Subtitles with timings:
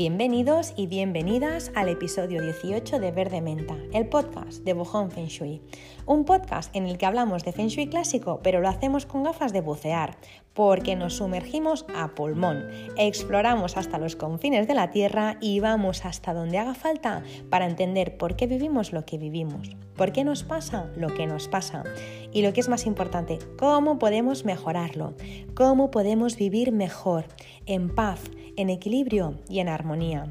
[0.00, 5.60] Bienvenidos y bienvenidas al episodio 18 de Verde Menta, el podcast de Bojón Feng Shui.
[6.06, 9.52] Un podcast en el que hablamos de Feng Shui clásico, pero lo hacemos con gafas
[9.52, 10.16] de bucear,
[10.54, 12.64] porque nos sumergimos a pulmón,
[12.96, 18.16] exploramos hasta los confines de la Tierra y vamos hasta donde haga falta para entender
[18.16, 21.84] por qué vivimos lo que vivimos, por qué nos pasa lo que nos pasa
[22.32, 25.14] y lo que es más importante, cómo podemos mejorarlo,
[25.54, 27.26] cómo podemos vivir mejor,
[27.66, 28.20] en paz,
[28.60, 30.26] en equilibrio y en armonía.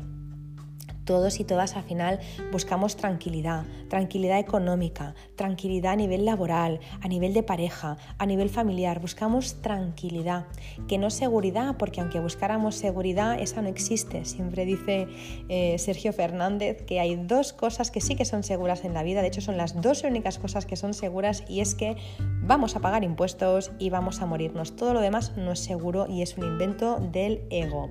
[1.09, 2.19] Todos y todas al final
[2.51, 8.99] buscamos tranquilidad, tranquilidad económica, tranquilidad a nivel laboral, a nivel de pareja, a nivel familiar.
[9.01, 10.45] Buscamos tranquilidad,
[10.87, 14.23] que no seguridad, porque aunque buscáramos seguridad, esa no existe.
[14.23, 15.07] Siempre dice
[15.49, 19.23] eh, Sergio Fernández que hay dos cosas que sí que son seguras en la vida,
[19.23, 21.97] de hecho son las dos únicas cosas que son seguras y es que
[22.43, 24.75] vamos a pagar impuestos y vamos a morirnos.
[24.75, 27.89] Todo lo demás no es seguro y es un invento del ego.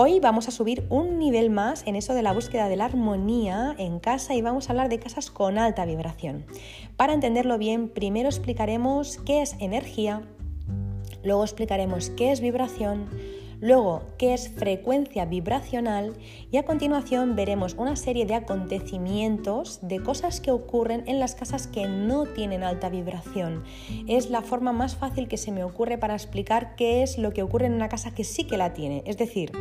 [0.00, 3.74] Hoy vamos a subir un nivel más en eso de la búsqueda de la armonía
[3.78, 6.46] en casa y vamos a hablar de casas con alta vibración.
[6.96, 10.22] Para entenderlo bien, primero explicaremos qué es energía,
[11.24, 13.08] luego explicaremos qué es vibración,
[13.60, 16.14] luego qué es frecuencia vibracional
[16.50, 21.66] y a continuación veremos una serie de acontecimientos, de cosas que ocurren en las casas
[21.66, 23.64] que no tienen alta vibración.
[24.06, 27.42] Es la forma más fácil que se me ocurre para explicar qué es lo que
[27.42, 29.02] ocurre en una casa que sí que la tiene.
[29.06, 29.52] Es decir,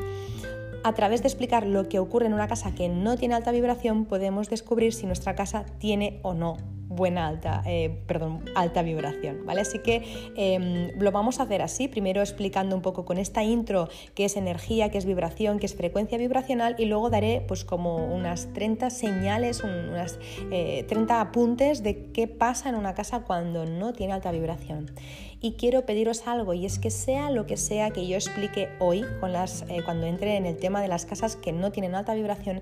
[0.84, 4.06] a través de explicar lo que ocurre en una casa que no tiene alta vibración,
[4.06, 6.58] podemos descubrir si nuestra casa tiene o no
[6.90, 9.62] buena alta, eh, perdón, alta vibración, ¿vale?
[9.62, 10.04] Así que
[10.36, 14.38] em, lo vamos a hacer así, primero explicando un poco con esta intro qué es
[14.38, 18.90] energía, qué es vibración, qué es frecuencia vibracional y luego daré pues como unas 30
[18.90, 24.32] señales, unas 30 eh, apuntes de qué pasa en una casa cuando no tiene alta
[24.32, 24.92] vibración.
[25.40, 29.06] Y quiero pediros algo y es que sea lo que sea que yo explique hoy
[29.20, 32.16] con las, eh, cuando entre en el tema de las casas que no tienen alta
[32.16, 32.62] vibración,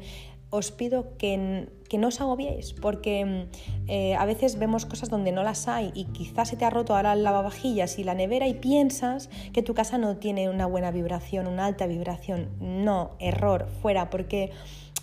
[0.56, 1.68] os pido que,
[1.98, 3.48] no os agobiéis, porque
[3.88, 6.96] eh, a veces vemos cosas donde no las hay y quizás se te ha roto
[6.96, 10.92] ahora el lavavajillas y la nevera y piensas que tu casa no tiene una buena
[10.92, 12.50] vibración, una alta vibración.
[12.60, 14.52] No, error, fuera, porque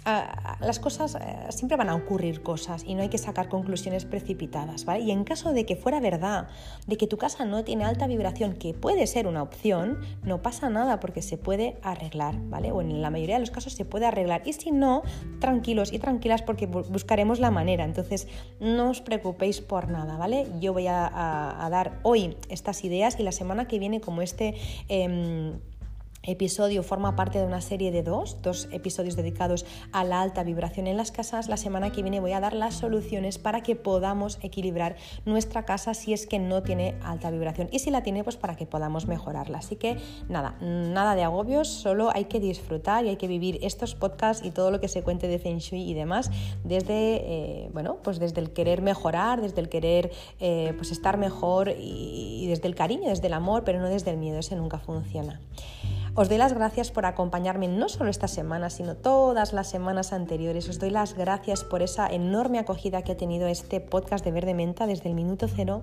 [0.04, 1.18] las cosas eh,
[1.50, 5.04] siempre van a ocurrir cosas y no hay que sacar conclusiones precipitadas, ¿vale?
[5.04, 6.48] Y en caso de que fuera verdad,
[6.86, 10.70] de que tu casa no tiene alta vibración, que puede ser una opción, no pasa
[10.70, 12.72] nada porque se puede arreglar, ¿vale?
[12.72, 14.42] O en la mayoría de los casos se puede arreglar.
[14.44, 15.02] Y si no,
[15.40, 17.84] tranquilos y tranquilas porque buscaremos la manera.
[17.84, 18.26] Entonces,
[18.60, 20.48] no os preocupéis por nada, ¿vale?
[20.60, 24.54] Yo voy a, dar hoy estas ideas y la semana que viene, como este...
[24.88, 25.60] Em,
[26.22, 30.86] episodio forma parte de una serie de dos, dos episodios dedicados a la alta vibración
[30.86, 31.48] en las casas.
[31.48, 35.94] La semana que viene voy a dar las soluciones para que podamos equilibrar nuestra casa
[35.94, 39.06] si es que no tiene alta vibración y si la tiene pues para que podamos
[39.06, 39.58] mejorarla.
[39.58, 39.96] Así que
[40.28, 44.50] nada, nada de agobios, solo hay que disfrutar y hay que vivir estos podcasts y
[44.50, 46.30] todo lo que se cuente de Feng Shui y demás
[46.62, 51.70] desde, eh, bueno, pues desde el querer mejorar, desde el querer eh, pues estar mejor
[51.70, 54.78] y, y desde el cariño, desde el amor, pero no desde el miedo, ese nunca
[54.78, 55.40] funciona.
[56.14, 60.68] Os doy las gracias por acompañarme no solo esta semana, sino todas las semanas anteriores.
[60.68, 64.52] Os doy las gracias por esa enorme acogida que ha tenido este podcast de Verde
[64.52, 65.80] Menta desde el minuto cero.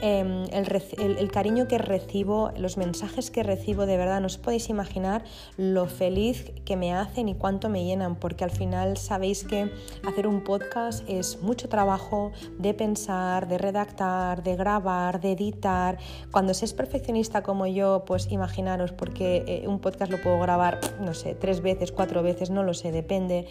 [0.00, 5.22] Em, el, cariño que recibo, los mensajes que recibo, de verdad, no os podéis imaginar
[5.56, 9.70] lo feliz que me hacen y cuánto me llenan, porque al final sabéis que
[10.04, 15.98] hacer un podcast es mucho trabajo de pensar, de redactar, de grabar, de editar.
[16.32, 20.80] Cuando se es perfeccionista como yo, pues imaginaros, porque eh, un podcast lo puedo grabar,
[21.00, 23.46] no sé, tres veces, cuatro veces, no lo sé, depende.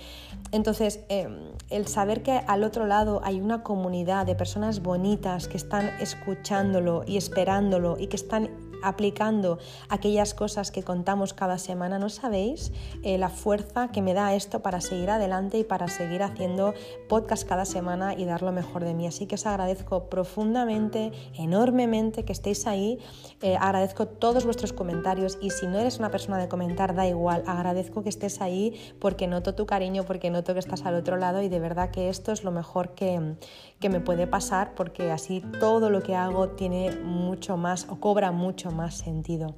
[0.52, 1.38] Entonces, em,
[1.70, 7.04] el saber que al otro lado hay una comunidad de personas bonitas que están escuchándolo
[7.06, 9.59] y esperándolo y que están aplicando
[9.90, 12.72] aquellas cosas que contamos cada semana, no sabéis
[13.03, 16.74] eh, la fuerza que me da esto para seguir adelante y para seguir haciendo
[17.08, 19.08] podcast cada semana y dar lo mejor de mí.
[19.08, 23.00] Así que os agradezco profundamente, enormemente que estéis ahí.
[23.41, 27.44] Eh, agradezco todos vuestros comentarios y si no eres una persona de comentar, da igual.
[27.47, 31.41] Agradezco que estés ahí porque noto tu cariño, porque noto que estás al otro lado
[31.41, 33.35] y de verdad que esto es lo mejor que,
[33.79, 38.32] que me puede pasar porque así todo lo que hago tiene mucho más o cobra
[38.32, 39.56] mucho más sentido.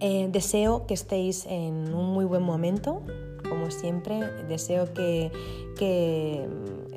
[0.00, 3.02] Eh, deseo que estéis en un muy buen momento,
[3.48, 4.20] como siempre.
[4.48, 5.30] Deseo que,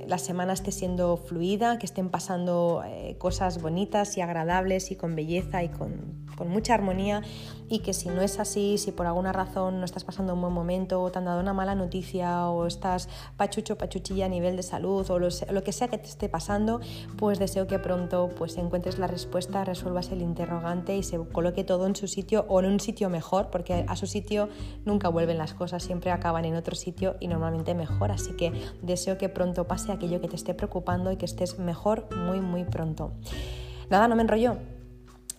[0.09, 5.15] la semana esté siendo fluida, que estén pasando eh, cosas bonitas y agradables y con
[5.15, 7.21] belleza y con, con, mucha armonía
[7.69, 10.51] y que si no es así, si por alguna razón no estás pasando un buen
[10.51, 13.07] momento o te han dado una mala noticia o estás
[13.37, 16.79] pachucho, pachuchilla a nivel de salud o lo, lo que sea que te esté pasando,
[17.17, 21.85] pues deseo que pronto pues encuentres la respuesta, resuelvas el interrogante y se coloque todo
[21.85, 24.49] en su sitio o en un sitio mejor, porque a su sitio
[24.85, 28.11] nunca vuelven las cosas, siempre acaban en otro sitio y normalmente mejor.
[28.11, 28.51] Así que
[28.81, 32.63] deseo que pronto pase aquello que te esté preocupando y que estés mejor muy, muy
[32.63, 33.11] pronto.
[33.89, 34.57] Nada, no me enrollo.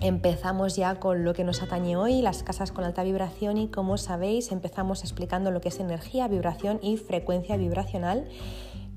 [0.01, 3.99] Empezamos ya con lo que nos atañe hoy, las casas con alta vibración y como
[3.99, 8.27] sabéis empezamos explicando lo que es energía, vibración y frecuencia vibracional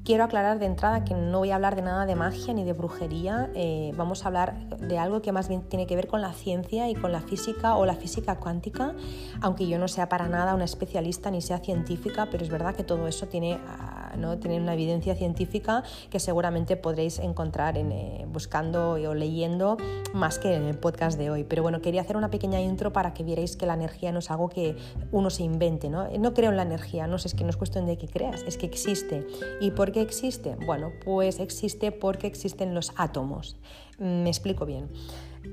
[0.04, 2.74] Quiero aclarar de entrada que no voy a hablar de nada de magia ni de
[2.74, 6.34] brujería, eh, vamos a hablar de algo que más bien tiene que ver con la
[6.34, 8.96] ciencia y con la física o la física cuántica,
[9.40, 12.84] aunque yo no sea para nada una especialista ni sea científica, pero es verdad que
[12.84, 14.38] todo eso tiene, ah, ¿no?
[14.38, 19.78] tiene una evidencia científica que seguramente podréis encontrar en, eh, buscando o leyendo
[20.14, 21.44] más que en el podcast de hoy.
[21.44, 24.32] Pero bueno, quería hacer una pequeña intro para que vierais que la energía no es
[24.32, 24.76] algo que
[25.12, 25.90] uno se invente.
[25.90, 28.08] No, no creo en la energía, no sé, es que no es cuestión de que
[28.08, 29.26] creas, es que existe.
[29.62, 30.56] ¿Y por qué existe?
[30.66, 33.56] Bueno, pues existe porque existen los átomos.
[34.00, 34.90] Me explico bien.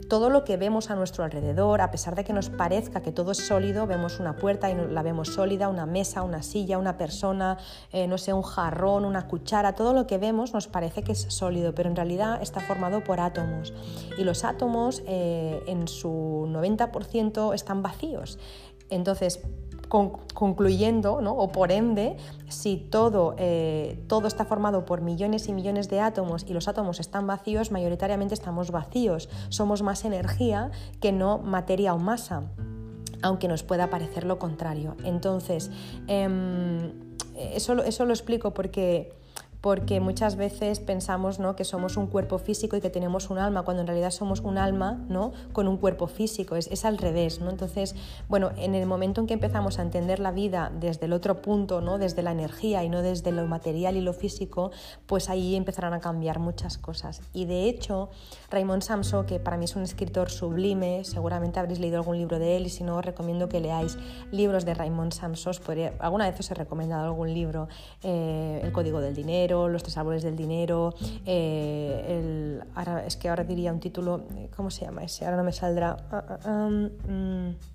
[0.08, 3.32] Todo lo que vemos a nuestro alrededor, a pesar de que nos parezca que todo
[3.32, 7.58] es sólido, vemos una puerta y la vemos sólida, una mesa, una silla, una persona,
[7.92, 11.26] eh, no sé, un jarrón, una cuchara, todo lo que vemos nos parece que es
[11.28, 13.72] sólido, pero en realidad está formado por átomos.
[14.16, 18.38] Y los átomos eh, en su 90% están vacíos.
[18.90, 19.40] Entonces,
[19.90, 22.16] concluyendo, o por ende,
[22.48, 27.00] si todo, eh, todo está formado por millones y millones de átomos y los átomos
[27.00, 30.70] están vacíos, mayoritariamente estamos vacíos, somos más energía
[31.00, 32.44] que no materia o masa
[33.22, 34.96] aunque nos pueda parecer lo contrario.
[35.04, 35.70] Entonces,
[36.06, 36.90] em,
[37.36, 39.12] eso, eso lo explico porque
[39.60, 41.54] porque muchas veces pensamos ¿no?
[41.54, 44.56] que somos un cuerpo físico y que tenemos un alma, cuando en realidad somos un
[44.56, 45.32] alma ¿no?
[45.52, 47.40] con un cuerpo físico, es, es al revés.
[47.40, 47.50] ¿no?
[47.50, 47.94] Entonces,
[48.28, 51.80] bueno, en el momento en que empezamos a entender la vida desde el otro punto,
[51.80, 51.98] ¿no?
[51.98, 54.70] desde la energía y no desde lo material y lo físico,
[55.06, 57.20] pues ahí empezarán a cambiar muchas cosas.
[57.34, 58.08] Y de hecho,
[58.50, 62.56] Raymond Samso, que para mí es un escritor sublime, seguramente habréis leído algún libro de
[62.56, 63.98] él y si no, os recomiendo que leáis
[64.30, 65.50] libros de Raymond Samso.
[65.98, 67.68] Alguna vez os he recomendado algún libro,
[68.02, 70.94] eh, El Código del Dinero, los tres árboles del dinero,
[71.26, 74.24] eh, ahora, es que ahora diría un título,
[74.56, 75.24] ¿cómo se llama ese?
[75.24, 75.96] Ahora no me saldrá.
[76.10, 77.69] Ah, ah, ah, mm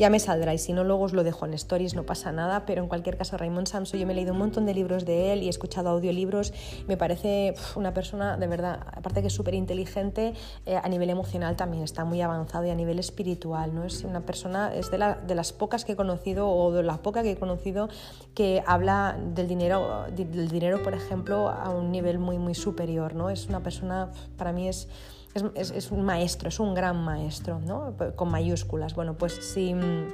[0.00, 2.64] ya me saldrá y si no luego os lo dejo en stories, no pasa nada,
[2.64, 5.32] pero en cualquier caso Raymond Samso, yo me he leído un montón de libros de
[5.32, 6.54] él y he escuchado audiolibros,
[6.88, 10.32] me parece una persona de verdad, aparte que es súper inteligente,
[10.64, 13.84] eh, a nivel emocional también está muy avanzado y a nivel espiritual, ¿no?
[13.84, 17.22] Es una persona, es de, de las pocas que he conocido o de la poca
[17.22, 17.90] que he conocido
[18.34, 23.28] que habla del dinero, del dinero por ejemplo, a un nivel muy muy superior, ¿no?
[23.28, 24.88] Es una persona, para mí es
[25.34, 27.94] es, un maestro, es un gran maestro, ¿no?
[28.16, 28.94] con mayúsculas.
[28.94, 30.08] Bueno, pues si mm,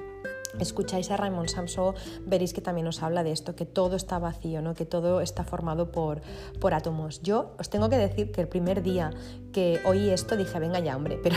[0.61, 1.95] escucháis a Raymond Samso,
[2.27, 4.75] veréis que también os habla de esto, que todo está vacío, ¿no?
[4.75, 6.21] que todo está formado por,
[6.61, 7.23] por átomos.
[7.23, 9.11] Yo os tengo que decir que el primer día
[9.57, 11.37] que oí esto dije, venga ya, hombre, pero,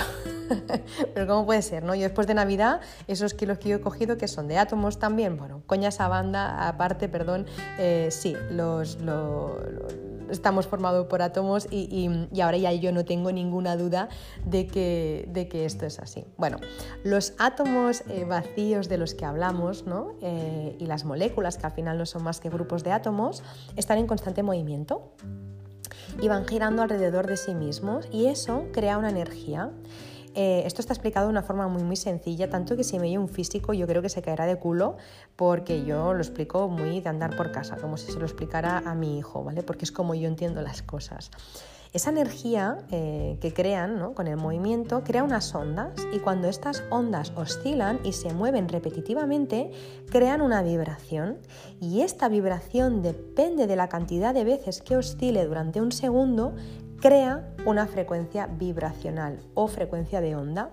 [1.14, 1.84] pero ¿cómo puede ser?
[1.84, 1.96] ¿no?
[1.96, 5.38] Yo después de Navidad, esos kilos que yo he cogido, que son de átomos también,
[5.38, 7.46] bueno, coña esa banda, aparte, perdón,
[7.78, 8.98] eh, sí, los
[10.30, 12.10] estamos formados por átomos y,
[12.42, 14.10] ahora ya yo no tengo ninguna duda
[14.46, 16.26] de que, de que esto es así.
[16.36, 16.58] Bueno,
[17.06, 20.12] los átomos eh, vacíos de los que hablamos ¿no?
[20.22, 23.44] Eh, y las moléculas, que al final no son más que grupos de átomos,
[23.78, 25.14] están en constante movimiento
[26.22, 29.72] y van girando alrededor de sí mismos y eso crea una energía.
[30.36, 33.18] Eh, esto está explicado de una forma muy muy sencilla, tanto que si me oye
[33.18, 34.98] un físico yo creo que se caerá de culo
[35.36, 38.94] porque yo lo explico muy de andar por casa, como si se lo explicara a
[38.94, 39.64] mi hijo, ¿vale?
[39.64, 41.32] Porque es como yo entiendo las cosas.
[41.92, 47.34] Esa energía eh, que crean con el movimiento crea unas ondas y cuando estas ondas
[47.36, 49.72] oscilan y se mueven repetitivamente,
[50.12, 51.40] crean una vibración.
[51.82, 56.54] Y esta vibración depende de la cantidad de veces que oscile durante un segundo,
[57.02, 60.70] crea una frecuencia vibracional o frecuencia de onda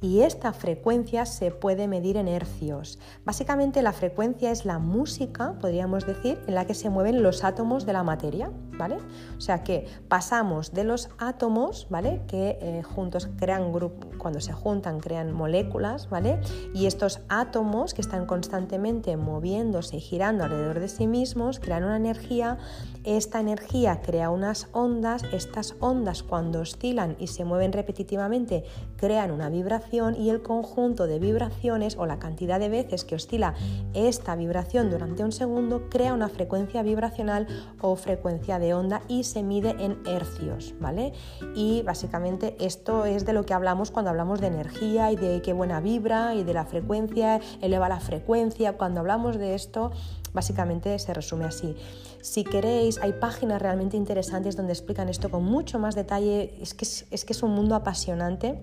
[0.00, 2.98] y esta frecuencia se puede medir en hercios.
[3.24, 7.84] Básicamente la frecuencia es la música, podríamos decir, en la que se mueven los átomos
[7.86, 8.96] de la materia, ¿vale?
[9.36, 12.22] O sea que pasamos de los átomos, ¿vale?
[12.26, 16.40] Que eh, juntos crean grupo, cuando se juntan crean moléculas, ¿vale?
[16.74, 21.96] Y estos átomos que están constantemente moviéndose y girando alrededor de sí mismos crean una
[21.96, 22.58] energía,
[23.04, 28.64] esta energía crea unas ondas, estas ondas cuando oscilan y se mueven repetitivamente
[28.96, 33.54] crean una vibración y el conjunto de vibraciones o la cantidad de veces que oscila
[33.94, 37.46] esta vibración durante un segundo crea una frecuencia vibracional
[37.80, 41.12] o frecuencia de onda y se mide en hercios, ¿vale?
[41.54, 45.52] Y básicamente esto es de lo que hablamos cuando hablamos de energía y de qué
[45.52, 48.76] buena vibra y de la frecuencia, eleva la frecuencia.
[48.76, 49.92] Cuando hablamos de esto,
[50.32, 51.76] básicamente se resume así.
[52.20, 56.54] Si queréis, hay páginas realmente interesantes donde explican esto con mucho más detalle.
[56.60, 58.60] Es que es, que es un mundo apasionante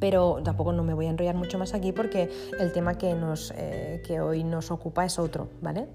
[0.00, 2.28] pero tampoco no me voy a enrollar mucho más aquí porque
[2.58, 5.86] el tema que, nos, eh, que hoy nos ocupa es otro, ¿vale?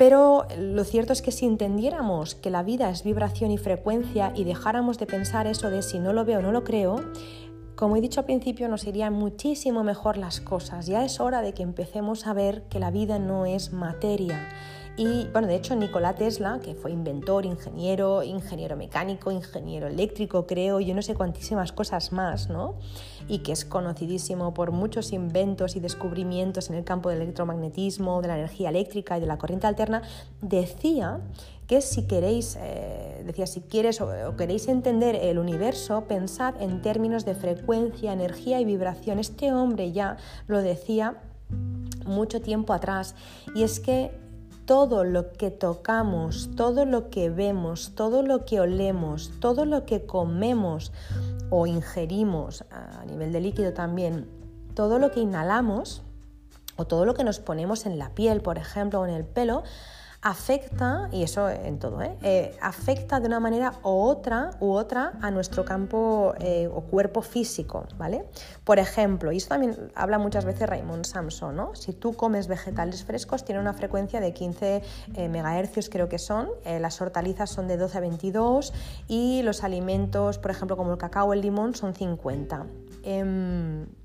[0.00, 4.44] Pero lo cierto es que si entendiéramos que la vida es vibración y frecuencia y
[4.44, 7.00] dejáramos de pensar eso de si no lo veo no lo creo,
[7.80, 10.86] como he dicho al principio, nos irían muchísimo mejor las cosas.
[10.86, 14.48] Ya es hora de que empecemos a ver que la vida no es materia
[15.02, 20.78] y bueno, de hecho Nikola Tesla, que fue inventor, ingeniero, ingeniero mecánico, ingeniero eléctrico, creo,
[20.78, 22.74] yo no sé cuantísimas cosas más, ¿no?
[23.26, 28.28] Y que es conocidísimo por muchos inventos y descubrimientos en el campo del electromagnetismo, de
[28.28, 30.02] la energía eléctrica y de la corriente alterna,
[30.42, 31.20] decía
[31.70, 37.24] que si queréis, eh, decía, si quieres o, queréis entender el universo, pensad en términos
[37.24, 39.20] de frecuencia, energía y vibración.
[39.20, 40.16] Este hombre ya
[40.48, 41.22] lo decía
[42.04, 43.14] mucho tiempo atrás
[43.54, 44.10] y es que
[44.64, 50.04] todo lo que tocamos, todo lo que vemos, todo lo que olemos, todo lo que
[50.06, 50.90] comemos
[51.50, 54.26] o ingerimos a nivel de líquido también,
[54.74, 56.02] todo lo que inhalamos
[56.74, 59.62] o todo lo que nos ponemos en la piel, por ejemplo, o en el pelo,
[60.22, 62.16] afecta, y eso en todo, ¿eh?
[62.22, 67.22] Eh, afecta de una manera u otra, u otra a nuestro campo eh, o cuerpo
[67.22, 68.26] físico, ¿vale?
[68.64, 71.74] Por ejemplo, y esto también habla muchas veces Raymond Samson, ¿no?
[71.74, 74.82] Si tú comes vegetales frescos, tiene una frecuencia de 15
[75.30, 78.72] megahercios creo que son, las hortalizas son de 12 a 22
[79.08, 82.66] y los alimentos, por ejemplo, como el cacao o el limón, son 50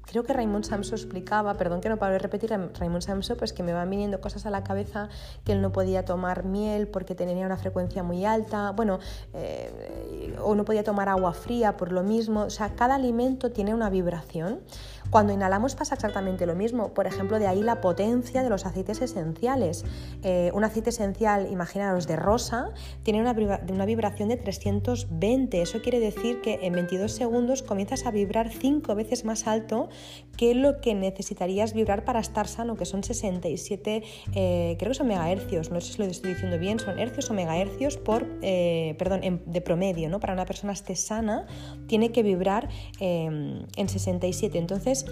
[0.06, 3.64] creo que Raymond Samso explicaba, perdón que no paro de repetir, Raymond Samso, pues que
[3.64, 5.10] me van viniendo cosas a la cabeza,
[5.44, 9.00] que él no podía tomar miel porque tenía una frecuencia muy alta, bueno,
[9.34, 13.74] eh, o no podía tomar agua fría por lo mismo, o sea, cada alimento tiene
[13.74, 14.62] una vibración.
[15.10, 19.02] Cuando inhalamos pasa exactamente lo mismo, por ejemplo, de ahí la potencia de los aceites
[19.02, 19.86] esenciales.
[20.24, 22.72] Eh, un aceite esencial, imaginaros, de rosa,
[23.04, 23.36] tiene una,
[23.70, 28.96] una vibración de 320, eso quiere decir que en 22 segundos comienzas a vibrar 5
[28.96, 29.90] veces más alto
[30.38, 35.08] que lo que necesitarías vibrar para estar sano, que son 67, eh, creo que son
[35.08, 39.42] megahercios, no sé si lo estoy diciendo bien, son hercios o megahercios por, eh, perdón,
[39.46, 40.20] de promedio, ¿no?
[40.20, 41.48] Para una persona esté sana,
[41.88, 44.58] tiene que vibrar eh, en 67.
[44.58, 45.06] Entonces,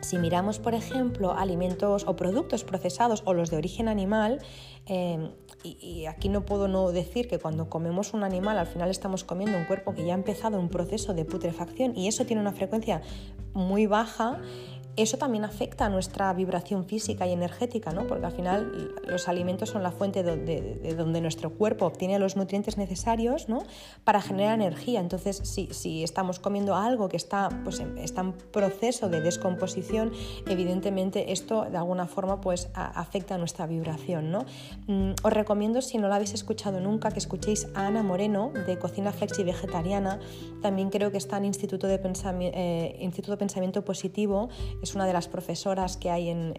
[0.00, 4.40] si miramos, por ejemplo, alimentos o productos procesados o los de origen animal,
[5.62, 9.58] y, aquí no puedo no decir que cuando comemos un animal al final estamos comiendo
[9.58, 13.02] un cuerpo que ya ha empezado un proceso de putrefacción y eso tiene una frecuencia
[13.52, 14.40] muy baja
[15.02, 18.06] eso también afecta a nuestra vibración física y energética, ¿no?
[18.06, 22.76] porque al final los alimentos son la fuente de, donde nuestro cuerpo obtiene los nutrientes
[22.76, 23.62] necesarios ¿no?
[24.04, 25.00] para generar energía.
[25.00, 27.94] Entonces, si, si estamos comiendo algo que está, pues, en
[28.52, 30.12] proceso de descomposición,
[30.46, 34.30] evidentemente esto de alguna forma pues, afecta a nuestra vibración.
[34.30, 34.44] ¿no?
[34.86, 38.78] Mm, os recomiendo, si no lo habéis escuchado nunca, que escuchéis a Ana Moreno de
[38.78, 40.18] Cocina Flexi Vegetariana.
[40.62, 44.48] También creo que está en Instituto de, eh, Pensamiento Positivo
[44.94, 46.54] una de las profesoras que hay en,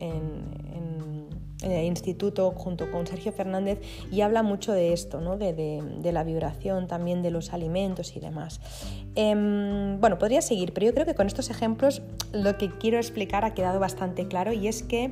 [1.61, 3.79] el instituto junto con Sergio Fernández
[4.11, 5.37] y habla mucho de esto, ¿no?
[5.37, 8.59] de, la vibración también de los alimentos y demás.
[9.15, 12.01] Em, bueno, podría seguir, pero yo creo que con estos ejemplos
[12.33, 15.11] lo que quiero explicar ha quedado bastante claro y es que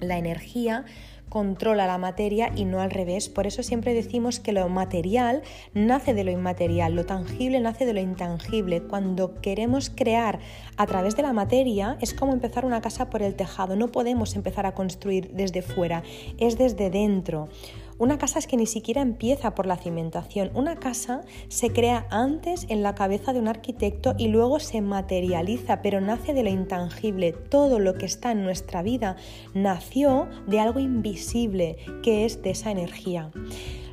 [0.00, 0.84] la energía
[1.28, 3.28] controla la materia y no al revés.
[3.28, 5.42] Por eso siempre decimos que lo material
[5.74, 8.82] nace de lo inmaterial, lo tangible nace de lo intangible.
[8.82, 10.38] Cuando queremos crear
[10.76, 13.76] a través de la materia es como empezar una casa por el tejado.
[13.76, 16.02] No podemos empezar a construir desde fuera,
[16.38, 17.48] es desde dentro.
[17.98, 20.50] Una casa es que ni siquiera empieza por la cimentación.
[20.54, 25.80] Una casa se crea antes en la cabeza de un arquitecto y luego se materializa,
[25.80, 27.32] pero nace de lo intangible.
[27.32, 29.16] Todo lo que está en nuestra vida
[29.54, 33.30] nació de algo invisible, que es de esa energía.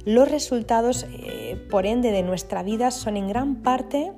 [0.06, 4.12] Los resultados, eh, por ende, de nuestra vida son en gran parte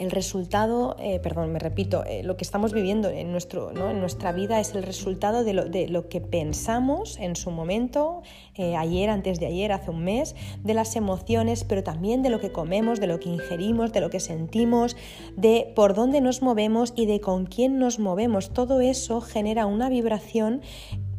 [0.00, 4.32] el resultado, eh, perdón, me repito, eh, lo que estamos viviendo en, nuestro, en nuestra
[4.32, 5.52] vida es el resultado de
[5.88, 8.22] lo, que pensamos en su momento,
[8.54, 12.40] eh, ayer, antes de ayer, hace un mes, de las emociones, pero también de lo
[12.40, 14.96] que comemos, de lo que ingerimos, de lo que sentimos,
[15.36, 18.54] de por dónde nos movemos y de con quién nos movemos.
[18.54, 20.62] Todo eso genera una vibración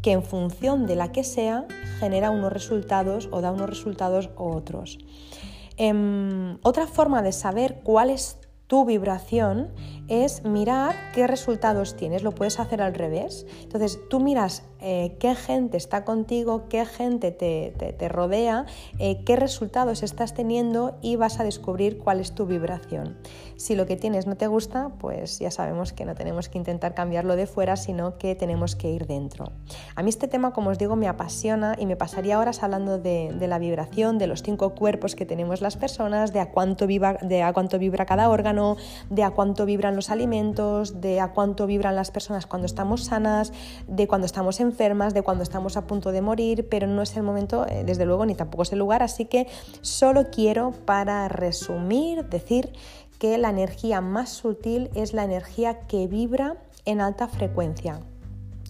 [0.02, 1.68] que en función de la que sea
[2.00, 4.98] genera unos resultados o da unos resultados u otros.
[5.78, 8.41] Em, otra forma de saber cuál es
[8.72, 9.68] tu vibración
[10.08, 12.24] es mirar qué resultados tienes.
[12.24, 13.46] Lo puedes hacer al revés.
[13.64, 18.66] Entonces tú miras eh, qué gente está contigo, qué gente te, rodea,
[18.98, 23.18] eh, qué resultados estás teniendo y vas a descubrir cuál es tu vibración.
[23.62, 26.96] Si lo que tienes no te gusta, pues ya sabemos que no tenemos que intentar
[26.96, 29.52] cambiarlo de fuera, sino que tenemos que ir dentro.
[29.96, 33.32] A mí este tema, como os digo, me apasiona y me pasaría horas hablando de,
[33.40, 37.54] la vibración, de los cinco cuerpos que tenemos las personas, de a, cuánto de a
[37.54, 38.78] cuánto vibra cada órgano,
[39.12, 43.54] de a cuánto vibran los alimentos, de a cuánto vibran las personas cuando estamos sanas,
[43.88, 47.22] de cuando estamos enfermas, de cuando estamos a punto de morir, pero no es el
[47.22, 49.46] momento, eh, desde luego, ni tampoco es el lugar, así que
[49.82, 52.74] solo quiero, para resumir, decir
[53.22, 58.00] que la energía más sutil es la energía que vibra en alta frecuencia,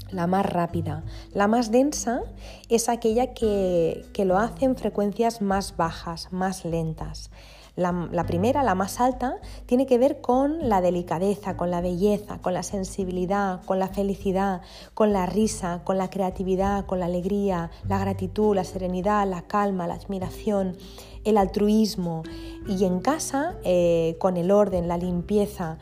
[0.10, 1.06] la más rápida.
[1.34, 2.24] La más densa
[2.68, 7.32] es aquella que, lo hace en frecuencias más bajas, más lentas.
[7.78, 12.54] La, primera, la más alta, tiene que ver con la delicadeza, con la belleza, con
[12.54, 14.62] la sensibilidad, con la felicidad,
[14.94, 19.88] con la risa, con la creatividad, con la alegría, la gratitud, la serenidad, la calma,
[19.88, 20.76] la admiración
[21.24, 22.24] el altruismo
[22.68, 25.78] y en casa eh, con el orden, la limpieza.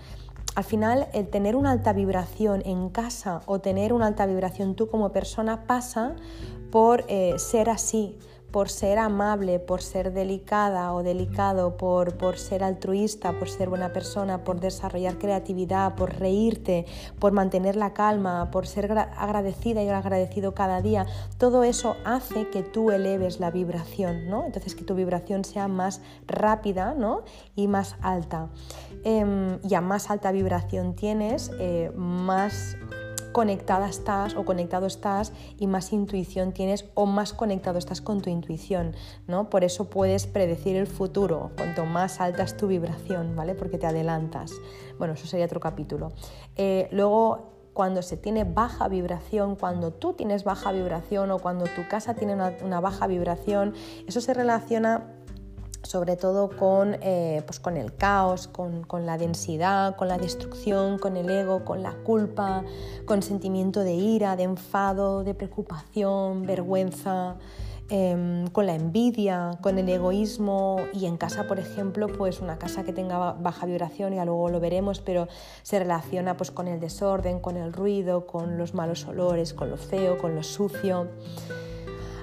[0.56, 4.90] Al final, el tener una alta vibración en casa o tener una alta vibración tú
[4.90, 6.16] como persona pasa
[6.72, 8.18] por eh, ser así,
[8.52, 13.94] por ser amable, por ser delicada o delicado, por, por, ser altruista, por ser buena
[13.94, 16.86] persona, por desarrollar creatividad, por reírte,
[17.20, 21.06] por mantener la calma, por ser agradecida y agradecido cada día,
[21.38, 24.46] todo eso hace que tú eleves la vibración, ¿no?
[24.46, 27.24] Entonces que tu vibración sea más rápida ¿no?
[27.56, 28.50] y más alta.
[29.04, 32.78] Eh, y a más alta vibración tienes, eh, más
[33.32, 38.30] conectada estás o conectado estás y más intuición tienes o más conectado estás con tu
[38.30, 38.96] intuición,
[39.28, 39.50] ¿no?
[39.50, 43.56] Por eso puedes predecir el futuro, cuanto más alta es tu vibración, ¿vale?
[43.56, 44.52] Porque te adelantas.
[44.98, 46.12] Bueno, eso sería otro capítulo.
[46.56, 51.88] Eh, luego cuando se tiene baja vibración, cuando tú tienes baja vibración o cuando tu
[51.88, 53.74] casa tiene una baja vibración,
[54.06, 55.14] eso se relaciona
[55.90, 61.18] sobre todo con, eh, pues con el caos, con, la densidad, con la destrucción, con
[61.18, 62.64] el ego, con la culpa,
[63.08, 67.38] con sentimiento de ira, de enfado, de preocupación, vergüenza,
[67.90, 72.84] em, con la envidia, con el egoísmo y en casa, por ejemplo, pues una casa
[72.84, 75.28] que tenga baja vibración, ya luego lo veremos, pero
[75.64, 79.78] se relaciona pues con el desorden, con el ruido, con los malos olores, con lo
[79.78, 81.08] feo, con lo sucio.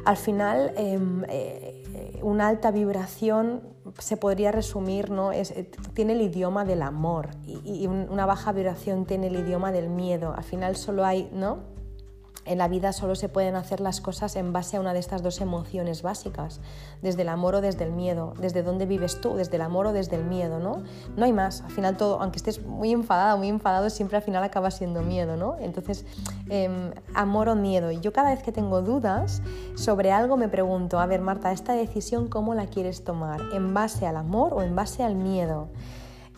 [0.07, 1.66] Al final, em, eh,
[2.23, 3.63] una alta vibración
[3.99, 5.33] se podría resumir, ¿no?
[5.33, 9.73] Es, eh, tiene el idioma del amor y, y, una baja vibración tiene el idioma
[9.73, 10.35] del miedo.
[10.37, 11.76] Al final solo hay, ¿no?
[12.47, 15.23] En la vida solo se pueden hacer las cosas en base a una de estas
[15.23, 16.61] dos emociones básicas,
[17.03, 19.93] desde el amor o desde el miedo, desde dónde vives tú, desde el amor o
[19.93, 20.83] desde el miedo, ¿no?
[21.17, 24.45] No hay más, al final todo, aunque estés muy enfadada, muy enfadado, siempre al final
[24.45, 25.57] acaba siendo miedo, ¿no?
[25.61, 26.07] Entonces,
[26.49, 27.91] em, amor o miedo.
[27.91, 29.43] Y yo cada vez que tengo dudas
[29.75, 33.41] sobre algo me pregunto, a ver Marta, esta decisión, ¿cómo la quieres tomar?
[33.53, 35.69] ¿En base al amor o en base al miedo?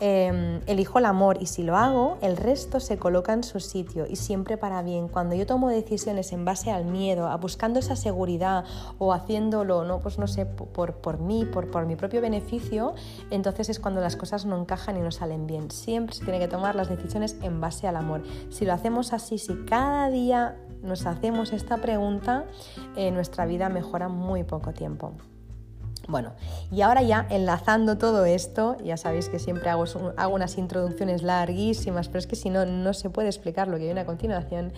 [0.01, 4.05] Em, elijo el amor y si lo hago, el resto se coloca en su sitio
[4.07, 5.09] y siempre para bien.
[5.09, 8.63] Cuando yo tomo decisiones en base al miedo, a buscando esa seguridad
[8.97, 12.93] o haciéndolo, no, pues no sé, por, mí, por, por mi propio beneficio,
[13.29, 15.69] entonces es cuando las cosas no encajan y no salen bien.
[15.69, 18.23] Siempre se tiene que tomar las decisiones en base al amor.
[18.49, 22.45] Si lo hacemos así, si cada día nos hacemos esta pregunta,
[22.95, 25.11] eh, nuestra vida mejora muy poco tiempo.
[26.09, 26.31] Bueno,
[26.71, 29.85] y ahora ya enlazando todo esto, ya sabéis que siempre hago,
[30.31, 34.01] unas introducciones larguísimas, pero es que si no, no se puede explicar lo que viene
[34.01, 34.73] a continuación.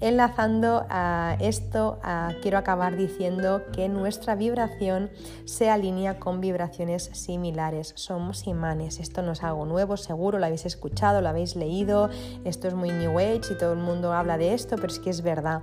[0.00, 1.98] Enlazando a esto,
[2.40, 5.10] quiero acabar diciendo que nuestra vibración
[5.44, 7.92] se alinea con vibraciones similares.
[7.96, 8.98] Somos imanes.
[8.98, 12.08] Esto no es algo nuevo, seguro, lo habéis escuchado, lo habéis leído.
[12.46, 15.10] Esto es muy New Age y todo el mundo habla de esto, pero es que
[15.10, 15.60] es verdad.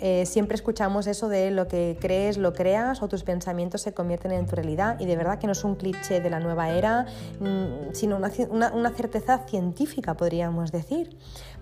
[0.00, 4.32] Eh, siempre escuchamos eso de lo que crees, lo creas o tus pensamientos se convierten
[4.32, 7.06] en tu realidad y de verdad que no es un cliché de la nueva era,
[7.40, 11.16] mm, sino una certeza científica, podríamos decir.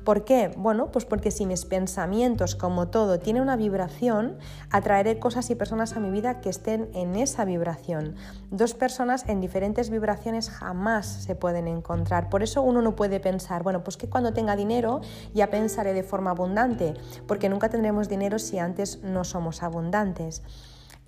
[0.04, 0.52] ¿Por qué?
[0.56, 4.36] Bueno, pues porque si mis pensamientos, como todo, tienen una vibración,
[4.70, 8.16] atraeré cosas y personas a mi vida que estén en esa vibración.
[8.50, 12.30] Dos personas en diferentes vibraciones jamás se pueden encontrar.
[12.30, 15.02] Por eso uno no puede pensar, bueno, pues que cuando tenga dinero
[15.34, 16.94] ya pensaré de forma abundante,
[17.28, 20.42] porque nunca tendremos dinero si antes no somos abundantes.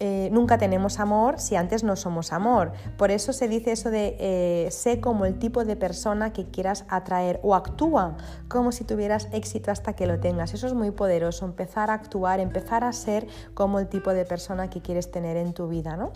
[0.07, 2.73] Eh, nunca tenemos amor si antes no somos amor.
[2.99, 6.85] Por eso se dice eso de eh, sé como el tipo de persona que quieras
[6.91, 10.53] atraer o actúa como si tuvieras éxito hasta que lo tengas.
[10.53, 14.69] Eso es muy poderoso, empezar a actuar, empezar a ser como el tipo de persona
[14.69, 16.13] que quieres tener en tu vida, ¿no?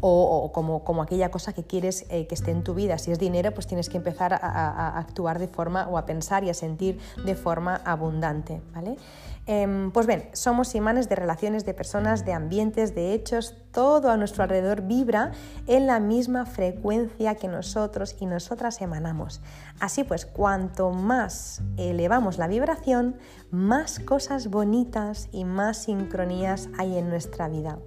[0.00, 2.98] O, como, como, aquella cosa que quieres eh, que esté en tu vida.
[2.98, 6.50] Si es dinero, pues tienes que empezar a, actuar de forma o a pensar y
[6.50, 8.96] a sentir de forma abundante, ¿vale?
[9.48, 14.16] Em, pues bien, somos imanes de relaciones, de personas, de ambientes, de hechos, todo a
[14.16, 15.30] nuestro alrededor vibra
[15.68, 19.40] en la misma frecuencia que nosotros y nosotras emanamos.
[19.78, 23.16] Así pues, cuanto más elevamos la vibración,
[23.52, 27.78] más cosas bonitas y más sincronías hay en nuestra vida.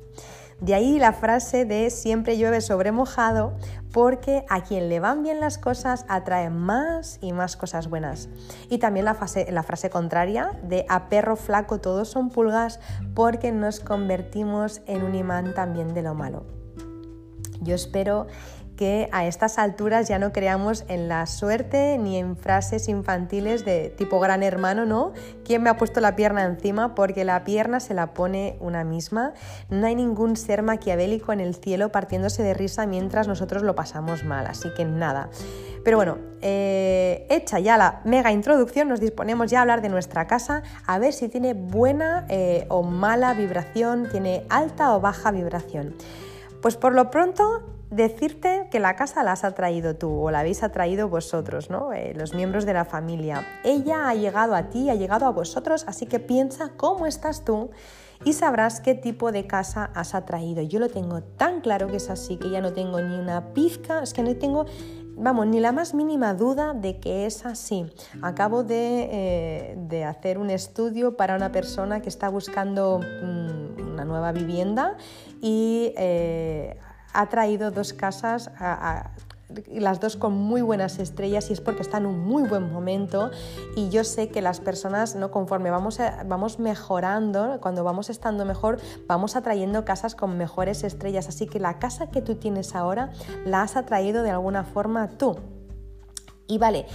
[0.62, 3.54] De ahí la frase de siempre llueve sobre mojado,
[3.94, 8.28] porque a quien le van bien las cosas atrae más y más cosas buenas.
[8.70, 9.18] Y también la,
[9.50, 12.80] la frase contraria de a perro flaco todos son pulgas,
[13.16, 16.44] porque nos convertimos en un imán también de lo malo.
[17.62, 18.28] Yo espero
[18.80, 23.90] que a estas alturas ya no creamos en la suerte ni en frases infantiles de
[23.90, 25.12] tipo gran hermano, ¿no?
[25.44, 26.96] ¿Quién me ha puesto la pierna encima?
[26.96, 29.34] Porque la pierna se la pone una misma.
[29.70, 34.24] No hay ningún ser maquiavélico en el cielo partiéndose de risa mientras nosotros lo pasamos
[34.24, 35.30] mal, así que nada.
[35.84, 40.26] Pero bueno, eh, hecha ya la mega introducción, nos disponemos ya a hablar de nuestra
[40.26, 45.96] casa, a ver si tiene buena eh, o mala vibración, tiene alta o baja vibración.
[46.62, 50.64] Pues por lo pronto decirte que la casa la has atraído tú o la habéis
[50.64, 51.92] atraído vosotros, ¿no?
[51.94, 53.46] Eh, los miembros de la familia.
[53.64, 57.72] Ella ha llegado a ti, ha llegado a vosotros, así que piensa cómo estás tú
[58.24, 60.62] y sabrás qué tipo de casa has atraído.
[60.62, 64.04] Yo lo tengo tan claro que es así, que ya no tengo ni una pizca,
[64.04, 64.66] es que no tengo,
[65.16, 67.86] vamos, ni la más mínima duda de que es así.
[68.22, 74.32] Acabo de, eh, hacer un estudio para una persona que está buscando mm, una nueva
[74.32, 74.96] vivienda
[75.42, 75.94] y...
[75.98, 76.78] Eh,
[77.14, 78.52] ha traído dos casas
[79.68, 83.32] las dos con muy buenas estrellas y es porque están en un muy buen momento
[83.76, 88.80] y yo sé que las personas no conforme vamos, vamos mejorando cuando vamos estando mejor
[89.08, 93.12] vamos atrayendo casas con mejores estrellas así que la casa que tú tienes ahora
[93.44, 95.38] la has atraído de alguna forma tú
[96.48, 96.88] y vale,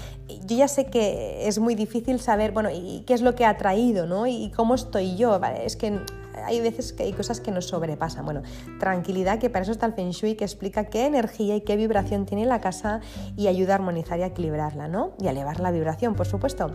[0.46, 3.56] yo ya sé que es muy difícil saber, bueno, y qué es lo que ha
[3.56, 4.26] traído, ¿no?
[4.26, 5.64] Y cómo estoy yo, ¿vale?
[5.64, 6.00] Es que
[6.44, 8.24] hay veces que hay cosas que nos sobrepasan.
[8.24, 8.42] Bueno,
[8.78, 12.26] tranquilidad, que para eso está el Feng Shui, que explica qué energía y qué vibración
[12.26, 13.00] tiene la casa
[13.36, 15.14] y ayuda a armonizar y a equilibrarla, ¿no?
[15.18, 16.70] Y a elevar la vibración, por supuesto.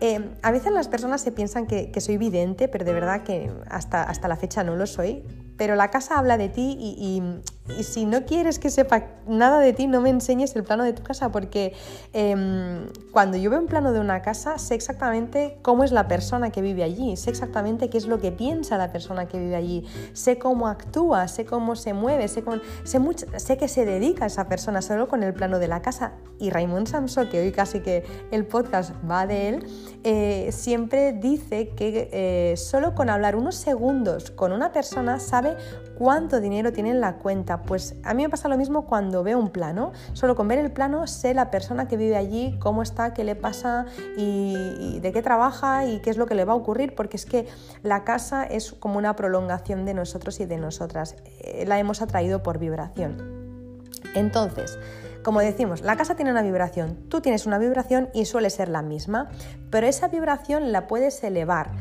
[0.00, 4.02] Eh, a veces las personas se piensan que, soy vidente, pero de verdad que hasta,
[4.02, 5.24] hasta la fecha no lo soy.
[5.56, 7.22] Pero la casa habla de ti y,
[7.82, 11.02] si no quieres que sepa nada de ti, no me enseñes el plano de tu
[11.02, 11.74] casa, porque
[12.12, 16.50] em, cuando yo veo un plano de una casa, sé exactamente cómo es la persona
[16.50, 19.84] que vive allí, sé exactamente qué es lo que piensa la persona que vive allí,
[20.12, 22.44] sé cómo actúa, sé cómo se mueve, sé,
[22.84, 26.12] sé, que se dedica a esa persona solo con el plano de la casa.
[26.38, 29.66] Y Raymond Samson, que hoy casi que el podcast va de él,
[30.04, 35.18] eh, siempre dice que eh, solo con hablar unos segundos con una persona
[35.98, 37.62] cuánto dinero tiene en la cuenta.
[37.62, 39.92] Pues a mí me pasa lo mismo cuando veo un plano.
[40.12, 43.34] Solo con ver el plano sé la persona que vive allí, cómo está, qué le
[43.34, 47.16] pasa y, de qué trabaja y qué es lo que le va a ocurrir, porque
[47.16, 47.46] es que
[47.82, 51.16] la casa es como una prolongación de nosotros y de nosotras.
[51.40, 53.36] Eh, la hemos atraído por vibración.
[54.14, 54.78] Entonces,
[55.26, 58.80] como decimos, la casa tiene una vibración, tú tienes una vibración y suele ser la
[58.80, 59.28] misma,
[59.70, 61.72] pero esa vibración la puedes elevar.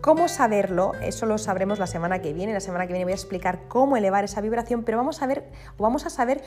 [0.00, 0.92] ¿Cómo saberlo?
[1.02, 2.52] Eso lo sabremos la semana que viene.
[2.52, 5.50] La semana que viene voy a explicar cómo elevar esa vibración, pero vamos a ver
[5.76, 6.42] vamos a saber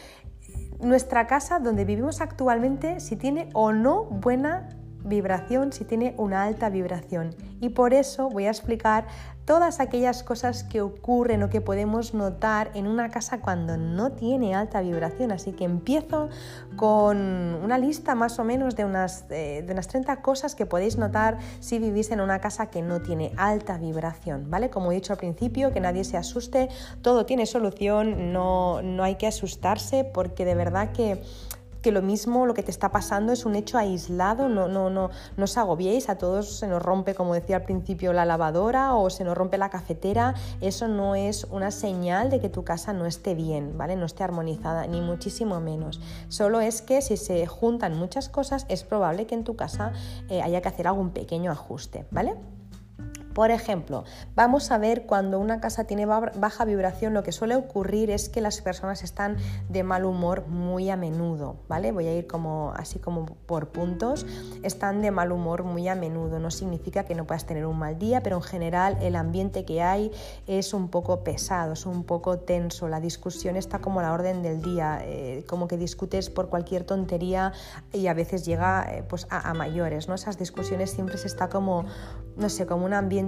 [0.79, 4.69] nuestra casa donde vivimos actualmente si tiene o no buena
[5.03, 7.35] vibración, si tiene una alta vibración.
[7.59, 9.07] Y por eso voy a explicar
[9.45, 14.55] todas aquellas cosas que ocurren o que podemos notar en una casa cuando no tiene
[14.55, 15.31] alta vibración.
[15.31, 16.29] Así que empiezo
[16.75, 20.97] con una lista más o menos de unas, eh, de unas 30 cosas que podéis
[20.97, 24.69] notar si vivís en una casa que no tiene alta vibración, ¿vale?
[24.69, 26.69] Como he dicho al principio, que nadie se asuste,
[27.01, 31.21] todo tiene solución, no, no hay que asustarse porque de verdad que
[31.81, 35.09] que lo mismo, lo que te está pasando es un hecho aislado, no, no, no,
[35.37, 39.09] no os agobiéis, a todos se nos rompe, como decía al principio, la lavadora o
[39.09, 43.05] se nos rompe la cafetera, eso no es una señal de que tu casa no
[43.05, 43.95] esté bien, ¿vale?
[43.95, 45.99] No esté armonizada, ni muchísimo menos.
[46.29, 49.91] Solo es que si se juntan muchas cosas, es probable que en tu casa
[50.29, 52.35] eh, haya que hacer algún pequeño ajuste, ¿vale?
[53.33, 54.03] Por ejemplo,
[54.35, 58.41] vamos a ver cuando una casa tiene baja vibración, lo que suele ocurrir es que
[58.41, 59.37] las personas están
[59.69, 61.91] de mal humor muy a menudo, ¿vale?
[61.91, 64.25] Voy a ir como así como por puntos.
[64.63, 66.39] Están de mal humor muy a menudo.
[66.39, 69.81] No significa que no puedas tener un mal día, pero en general el ambiente que
[69.81, 70.11] hay
[70.47, 72.87] es un poco pesado, es un poco tenso.
[72.87, 76.83] La discusión está como a la orden del día, eh, como que discutes por cualquier
[76.83, 77.53] tontería
[77.93, 80.15] y a veces llega eh, pues a, mayores, ¿no?
[80.15, 81.85] Esas discusiones siempre se está como
[82.37, 83.20] no sé, como un ambiente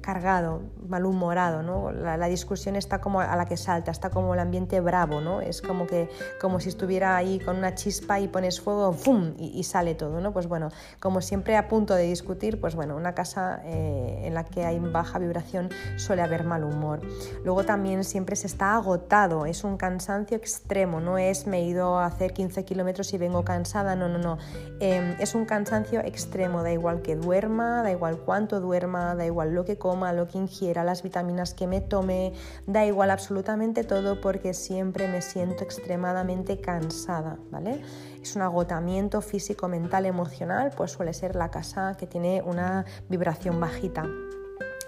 [0.00, 1.92] cargado, malhumorado, ¿no?
[1.92, 5.40] La, discusión está como a la que salta, está como el ambiente bravo, ¿no?
[5.40, 6.08] Es como que
[6.40, 9.34] como si estuviera ahí con una chispa y pones fuego, ¡fum!
[9.38, 10.32] Y, sale todo, ¿no?
[10.32, 14.44] Pues bueno, como siempre a punto de discutir, pues bueno, una casa eh, en la
[14.44, 17.00] que hay baja vibración suele haber mal humor.
[17.44, 21.98] Luego también siempre se está agotado, es un cansancio extremo, no es me he ido
[21.98, 24.38] a hacer 15 kilómetros y vengo cansada, no, no, no.
[24.80, 29.54] Em, es un cansancio extremo, da igual que duerma, da igual cuánto duerma, da igual
[29.54, 32.32] lo que coma, lo que ingiera, las vitaminas que me tome,
[32.66, 37.82] da igual absolutamente todo porque siempre me siento extremadamente cansada, ¿vale?
[38.22, 43.58] Es un agotamiento físico, mental, emocional, pues suele ser la casa que tiene una vibración
[43.60, 44.04] bajita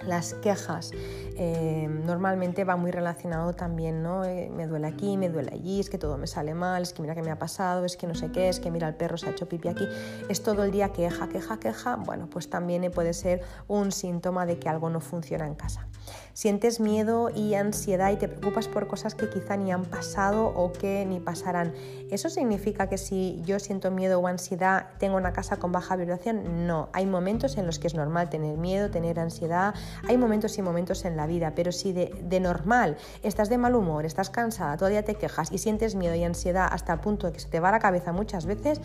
[0.07, 0.91] las quejas
[1.37, 4.25] eh, normalmente va muy relacionado también, ¿no?
[4.25, 7.03] Eh, me duele aquí, me duele allí, es que todo me sale mal, es que
[7.03, 9.17] mira qué me ha pasado, es que no sé qué, es que mira el perro
[9.17, 9.87] se ha hecho pipi aquí,
[10.29, 14.59] es todo el día queja, queja, queja, bueno, pues también puede ser un síntoma de
[14.59, 15.89] que algo no funciona en casa.
[16.33, 20.73] Sientes miedo y ansiedad y te preocupas por cosas que quizá ni han pasado o
[20.73, 21.73] que ni pasarán.
[22.11, 26.67] ¿Eso significa que si yo siento miedo o ansiedad tengo una casa con baja vibración?
[26.67, 29.75] No, hay momentos en los que es normal tener miedo, tener ansiedad,
[30.09, 34.05] hay momentos y momentos en la vida, pero si de, normal estás de mal humor,
[34.05, 37.41] estás cansada, todavía te quejas y sientes miedo y ansiedad hasta el punto de que
[37.41, 38.81] se te va la cabeza muchas veces,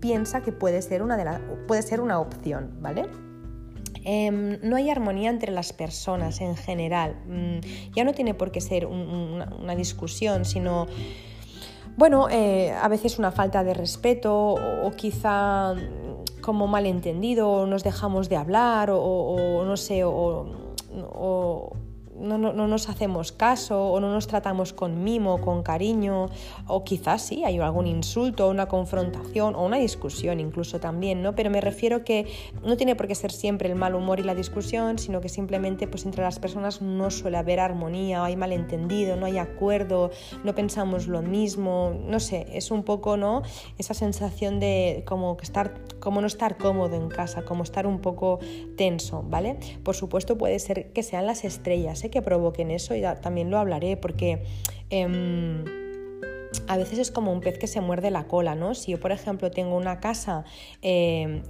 [0.00, 1.24] piensa que puede ser una, de
[1.66, 3.33] puede ser una opción, ¿vale?
[4.04, 7.16] Em, no hay armonía entre las personas en general.
[7.26, 10.86] Mm, ya no tiene por qué ser una, discusión, sino,
[11.96, 15.74] bueno, eh, a veces una falta de respeto o, quizá
[16.42, 21.72] como malentendido, nos dejamos de hablar o, no sé, o,
[22.24, 26.28] no, nos hacemos caso o no nos tratamos con mimo, con cariño,
[26.66, 31.34] o quizás sí, hay algún insulto, una confrontación o una discusión incluso también, ¿no?
[31.34, 32.26] Pero me refiero que
[32.62, 35.86] no tiene por qué ser siempre el mal humor y la discusión, sino que simplemente
[35.86, 40.10] pues entre las personas no suele haber armonía, o hay malentendido, no hay acuerdo,
[40.42, 43.42] no pensamos lo mismo, no sé, es un poco, ¿no?
[43.78, 48.00] Esa sensación de como que estar, como no estar cómodo en casa, como estar un
[48.00, 48.38] poco
[48.76, 49.58] tenso, ¿vale?
[49.82, 53.98] Por supuesto puede ser que sean las estrellas, que provoquen eso y también lo hablaré
[53.98, 54.44] porque...
[54.88, 55.64] Em,
[56.68, 58.76] a veces es como un pez que se muerde la cola, ¿no?
[58.76, 60.44] Si yo, por ejemplo, tengo una casa
[60.82, 61.42] em,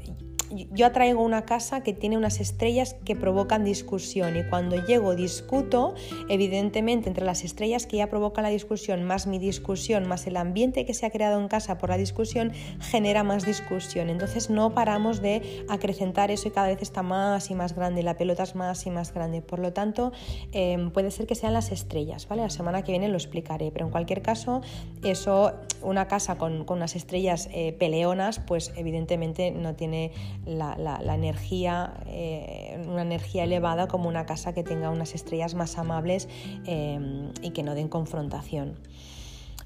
[0.50, 5.94] yo atraigo una casa que tiene unas estrellas que provocan discusión y cuando llego discuto,
[6.28, 10.84] evidentemente entre las estrellas que ya provocan la discusión, más mi discusión, más el ambiente
[10.84, 14.10] que se ha creado en casa por la discusión, genera más discusión.
[14.10, 18.16] Entonces no paramos de acrecentar eso y cada vez está más y más grande, la
[18.16, 19.42] pelota es más y más grande.
[19.42, 20.12] Por lo tanto,
[20.52, 22.42] em, puede ser que sean las estrellas, ¿vale?
[22.42, 24.60] La semana que viene lo explicaré, pero en cualquier caso,
[25.02, 25.52] eso,
[25.82, 30.12] una casa con, unas estrellas eh, peleonas, pues evidentemente no tiene
[30.46, 36.28] la, energía, eh, una energía elevada como una casa que tenga unas estrellas más amables
[36.66, 36.98] eh,
[37.42, 38.74] y que no den confrontación.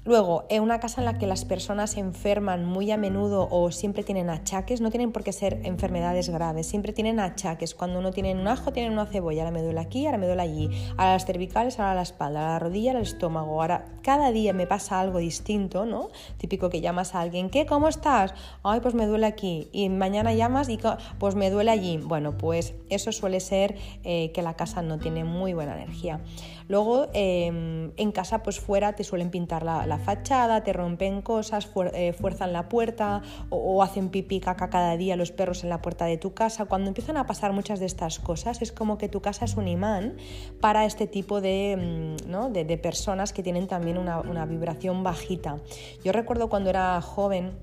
[0.05, 3.69] Luego, en una casa en la que las personas se enferman muy a menudo o
[3.71, 7.75] siempre tienen achaques, no tienen por qué ser enfermedades graves, siempre tienen achaques.
[7.75, 10.41] Cuando uno tiene un ajo, tienen una cebolla, ahora me duele aquí, ahora me duele
[10.41, 13.61] allí, ahora las cervicales, ahora la espalda, ahora la rodilla, ahora el estómago.
[13.61, 16.09] Ahora cada día me pasa algo distinto, ¿no?
[16.37, 17.65] Típico que llamas a alguien, ¿qué?
[17.65, 18.33] ¿Cómo estás?
[18.63, 19.69] Ay, pues me duele aquí.
[19.73, 20.79] Y mañana llamas y
[21.19, 21.97] pues me duele allí.
[21.97, 26.21] Bueno, pues eso suele ser eh, que la casa no tiene muy buena energía.
[26.69, 32.13] Luego, em, en casa, pues fuera te suelen pintar la fachada, te rompen cosas, eh,
[32.13, 36.17] fuerzan la puerta o, hacen pipí caca cada día los perros en la puerta de
[36.17, 36.65] tu casa.
[36.65, 39.67] Cuando empiezan a pasar muchas de estas cosas, es como que tu casa es un
[39.67, 40.17] imán
[40.61, 45.57] para este tipo de, mm, de, personas que tienen también una vibración bajita.
[46.03, 47.57] Yo recuerdo cuando era joven,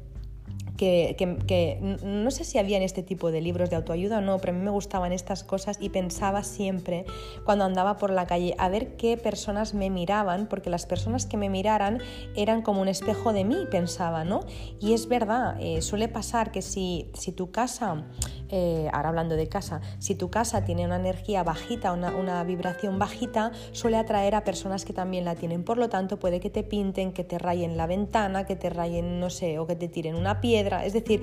[0.76, 4.52] que, no sé si había en este tipo de libros de autoayuda o no, pero
[4.52, 7.04] a mí me gustaban estas cosas y pensaba siempre
[7.44, 11.36] cuando andaba por la calle a ver qué personas me miraban, porque las personas que
[11.36, 12.00] me miraran
[12.34, 14.40] eran como un espejo de mí, pensaba, ¿no?
[14.80, 18.04] Y es verdad, eh, suele pasar que si, si tu casa
[18.48, 22.98] eh, ahora hablando de casa, si tu casa tiene una energía bajita, una, una, vibración
[22.98, 25.64] bajita, suele atraer a personas que también la tienen.
[25.64, 29.18] Por lo tanto, puede que te pinten, que te rayen la ventana, que te rayen,
[29.18, 30.84] no sé, o que te tiren una piedra.
[30.84, 31.22] Es decir,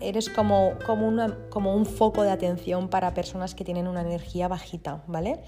[0.00, 1.10] eres como, como,
[1.50, 5.40] como un foco de atención para personas que tienen una energía bajita, ¿vale?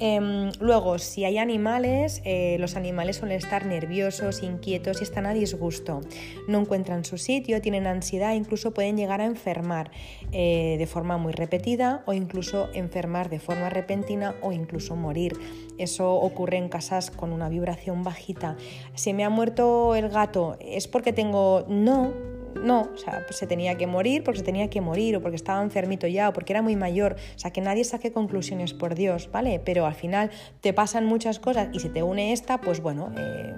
[0.00, 5.32] Em, luego, si hay animales, eh, los animales suelen estar nerviosos, inquietos y están a
[5.32, 6.00] disgusto.
[6.48, 9.92] No encuentran su sitio, tienen ansiedad, incluso pueden llegar a enfermar
[10.32, 15.38] eh, de forma muy repetida o incluso enfermar de forma repentina o incluso morir.
[15.78, 18.56] Eso ocurre en casas con una vibración bajita.
[18.94, 20.56] ¿Se me ha muerto el gato?
[20.60, 21.64] ¿Es porque tengo...
[21.68, 22.12] No,
[22.62, 25.36] no, o sea, pues se tenía que morir porque se tenía que morir o porque
[25.36, 28.94] estaba enfermito ya o porque era muy mayor, o sea, que nadie saque conclusiones por
[28.94, 29.60] Dios, ¿vale?
[29.64, 33.54] Pero al final te pasan muchas cosas y si te une esta, pues bueno, eh,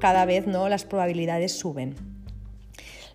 [0.00, 2.18] cada vez no las probabilidades suben.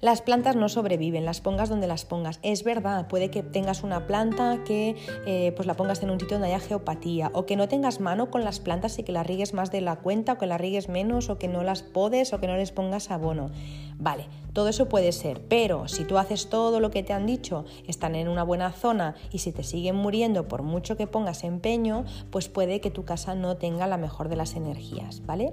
[0.03, 2.41] Las plantas no sobreviven, las pongas donde las pongas.
[2.43, 6.35] Es verdad, puede que tengas una planta que eh, pues la pongas en un sitio
[6.35, 9.53] donde haya geopatía, o que no tengas mano con las plantas y que las rigues
[9.53, 12.41] más de la cuenta, o que las rigues menos, o que no las podes, o
[12.41, 13.51] que no les pongas abono.
[13.99, 17.65] Vale, todo eso puede ser, pero si tú haces todo lo que te han dicho,
[17.87, 22.05] están en una buena zona y si te siguen muriendo por mucho que pongas empeño,
[22.29, 25.51] pues puede que tu casa no tenga la mejor de las energías, ¿vale?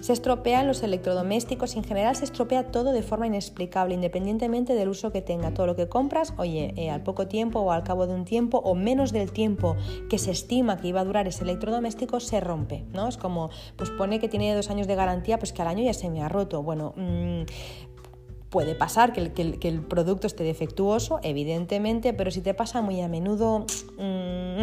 [0.00, 5.10] Se estropean los electrodomésticos, en general se estropea todo de forma inexplicable, independientemente del uso
[5.10, 5.52] que tenga.
[5.52, 8.58] Todo lo que compras, oye, eh, al poco tiempo o al cabo de un tiempo
[8.58, 9.76] o menos del tiempo
[10.08, 13.08] que se estima que iba a durar ese electrodoméstico, se rompe, ¿no?
[13.08, 15.94] Es como, pues pone que tiene dos años de garantía, pues que al año ya
[15.94, 16.62] se me ha roto.
[16.62, 17.42] Bueno, mmm,
[18.50, 19.20] Puede pasar que
[19.68, 23.66] el, producto esté defectuoso, evidentemente, pero si te pasa muy a menudo,
[23.98, 24.62] mm,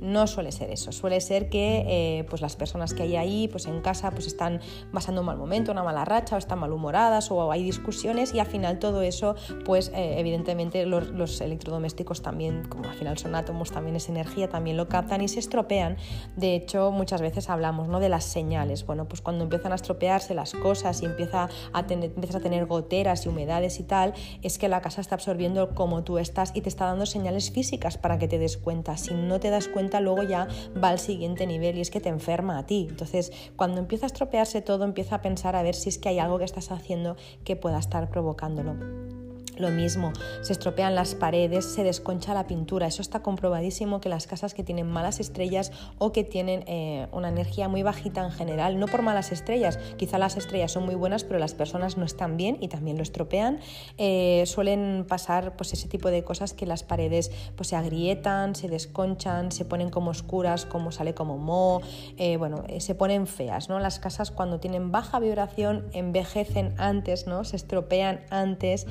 [0.00, 3.66] no suele ser eso, suele ser que eh, pues las personas que hay ahí pues
[3.66, 4.60] en casa pues están
[4.92, 8.46] pasando un mal momento, una mala racha o están malhumoradas o hay discusiones y al
[8.46, 9.34] final todo eso
[9.64, 14.76] pues eh, evidentemente los, electrodomésticos también, como al final son átomos, también es energía, también
[14.76, 15.96] lo captan y se estropean.
[16.36, 18.00] De hecho muchas veces hablamos ¿no?
[18.00, 22.36] de las señales, bueno pues cuando empiezan a estropearse las cosas y empieza a empiezas
[22.36, 26.18] a tener goteras y humedades y tal, es que la casa está absorbiendo como tú
[26.18, 28.96] estás y te está dando señales físicas para que te des cuenta.
[28.96, 30.48] Si no te das cuenta luego ya
[30.82, 32.86] va al siguiente nivel y es que te enferma a ti.
[32.88, 36.18] Entonces, cuando empieza a estropearse todo, empieza a pensar a ver si es que hay
[36.18, 39.17] algo que estás haciendo que pueda estar provocándolo.
[39.58, 42.86] Lo mismo, se estropean las paredes, se desconcha la pintura.
[42.86, 47.28] Eso está comprobadísimo que las casas que tienen malas estrellas o que tienen eh, una
[47.28, 51.24] energía muy bajita en general, no por malas estrellas, quizá las estrellas son muy buenas,
[51.24, 53.58] pero las personas no están bien y también lo estropean,
[53.96, 58.68] eh, suelen pasar pues, ese tipo de cosas que las paredes pues, se agrietan, se
[58.68, 61.80] desconchan, se ponen como oscuras, como sale como moho,
[62.16, 63.68] eh, bueno, se ponen feas.
[63.68, 63.80] ¿no?
[63.80, 67.44] Las casas cuando tienen baja vibración envejecen antes, ¿no?
[67.44, 68.86] se estropean antes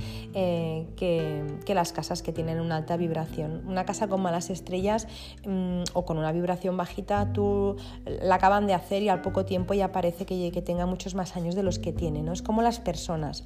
[0.95, 3.63] que, las casas que tienen una alta vibración.
[3.67, 5.07] Una casa con malas estrellas
[5.45, 9.73] mm, o con una vibración bajita, tú la acaban de hacer y al poco tiempo
[9.73, 12.21] ya parece que, que tenga muchos más años de los que tiene.
[12.23, 12.33] ¿no?
[12.33, 13.43] Es como las personas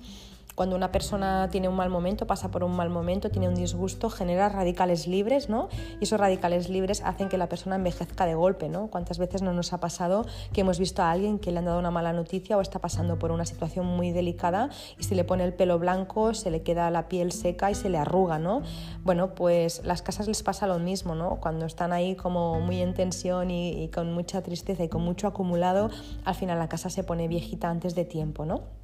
[0.61, 4.11] cuando una persona tiene un mal momento, pasa por un mal momento, tiene un disgusto,
[4.11, 5.69] genera radicales libres, ¿no?
[5.99, 8.85] Y esos radicales libres hacen que la persona envejezca de golpe, ¿no?
[8.85, 11.79] ¿Cuántas veces no nos ha pasado que hemos visto a alguien que le han dado
[11.79, 14.69] una mala noticia o está pasando por una situación muy delicada
[14.99, 17.89] y se le pone el pelo blanco, se le queda la piel seca y se
[17.89, 18.61] le arruga, ¿no?
[19.03, 21.37] Bueno, pues las casas les pasa lo mismo, ¿no?
[21.37, 25.25] Cuando están ahí como muy en tensión y, y con mucha tristeza y con mucho
[25.25, 25.89] acumulado,
[26.23, 28.80] al final la casa se pone viejita antes de tiempo, ¿no?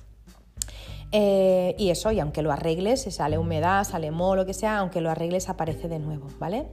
[1.12, 4.80] Eh, y eso, y aunque lo arregles, si sale humedad, sale moho, lo que sea,
[4.80, 6.67] aunque lo arregles aparece de nuevo, ¿vale?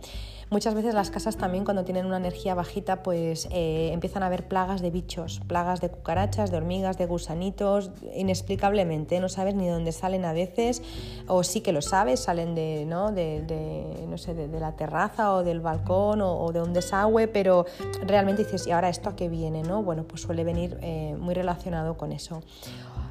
[0.50, 4.46] Muchas veces las casas también cuando tienen una energía bajita pues eh, empiezan a haber
[4.46, 9.92] plagas de bichos, plagas de cucarachas, de hormigas, de gusanitos, inexplicablemente, no sabes ni dónde
[9.92, 10.82] salen a veces,
[11.26, 13.10] o sí que lo sabes, salen de, ¿no?
[13.10, 17.66] de, no sé, de, la terraza o del balcón o, de un desagüe, pero
[18.06, 19.62] realmente dices, ¿y ahora esto a qué viene?
[19.62, 19.82] ¿no?
[19.82, 22.42] Bueno, pues suele venir eh, muy relacionado con eso.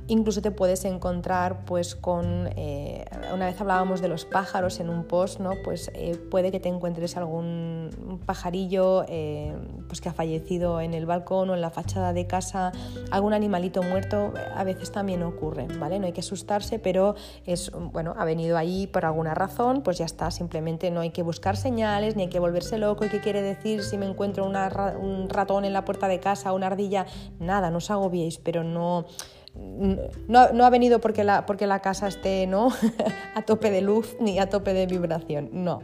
[0.07, 5.05] Incluso te puedes encontrar pues con, eh, una vez hablábamos de los pájaros en un
[5.05, 5.51] post, ¿no?
[5.63, 9.55] pues eh, puede que te encuentres algún pajarillo eh,
[9.87, 12.73] pues que ha fallecido en el balcón o en la fachada de casa,
[13.11, 15.99] algún animalito muerto, a veces también ocurre, ¿vale?
[15.99, 20.05] No hay que asustarse, pero es, bueno, ha venido ahí por alguna razón, pues ya
[20.05, 23.41] está, simplemente no hay que buscar señales, ni hay que volverse loco, ¿y qué quiere
[23.41, 27.05] decir si me encuentro un ratón en la puerta de casa, una ardilla?
[27.39, 29.05] Nada, no os agobiéis, pero no
[29.55, 32.69] no, ha venido porque la, porque la casa esté ¿no?
[33.35, 35.81] a tope de luz ni a tope de vibración, no.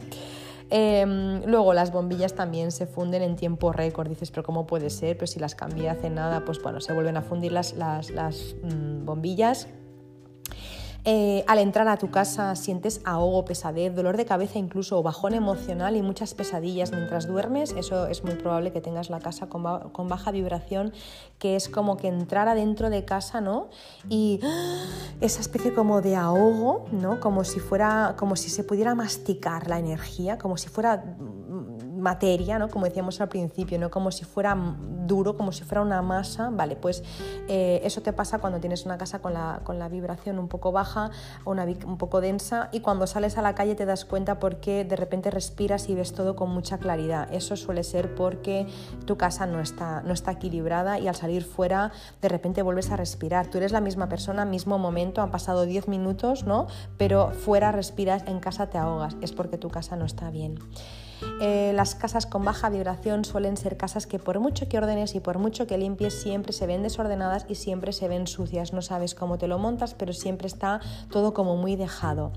[0.72, 4.08] Em, luego las bombillas también se funden en tiempo récord.
[4.08, 5.18] Dices, pero ¿cómo puede ser?
[5.18, 9.04] Pues si las cambié hace nada, pues bueno, se vuelven a fundir las, las, mm,
[9.04, 9.66] bombillas
[11.04, 15.96] eh, al entrar a tu casa sientes ahogo, pesadez, dolor de cabeza incluso bajón emocional
[15.96, 17.72] y muchas pesadillas mientras duermes.
[17.72, 19.62] Eso es muy probable que tengas la casa con,
[20.08, 20.92] baja vibración,
[21.38, 23.68] que es como que entrar adentro de casa, ¿no?
[24.08, 24.40] Y
[25.20, 27.20] esa especie como de ahogo, ¿no?
[27.20, 31.16] Como si fuera, como si se pudiera masticar la energía, como si fuera
[32.00, 32.68] materia, ¿no?
[32.68, 34.56] como decíamos al principio, no como si fuera
[35.06, 37.02] duro, como si fuera una masa, vale, pues
[37.48, 40.72] eh, eso te pasa cuando tienes una casa con la, con la vibración un poco
[40.72, 41.10] baja
[41.44, 44.84] o una, un poco densa y cuando sales a la calle te das cuenta porque
[44.84, 47.32] de repente respiras y ves todo con mucha claridad.
[47.32, 48.66] Eso suele ser porque
[49.06, 52.96] tu casa no está, no está equilibrada y al salir fuera de repente vuelves a
[52.96, 53.48] respirar.
[53.48, 56.66] Tú eres la misma persona, mismo momento, han pasado 10 minutos, ¿no?
[56.96, 60.58] Pero fuera respiras, en casa te ahogas, es porque tu casa no está bien.
[61.40, 65.20] Eh, las casas con baja vibración suelen ser casas que por mucho que ordenes y
[65.20, 68.72] por mucho que limpies siempre se ven desordenadas y siempre se ven sucias.
[68.72, 72.32] No sabes cómo te lo montas, pero siempre está todo como muy dejado.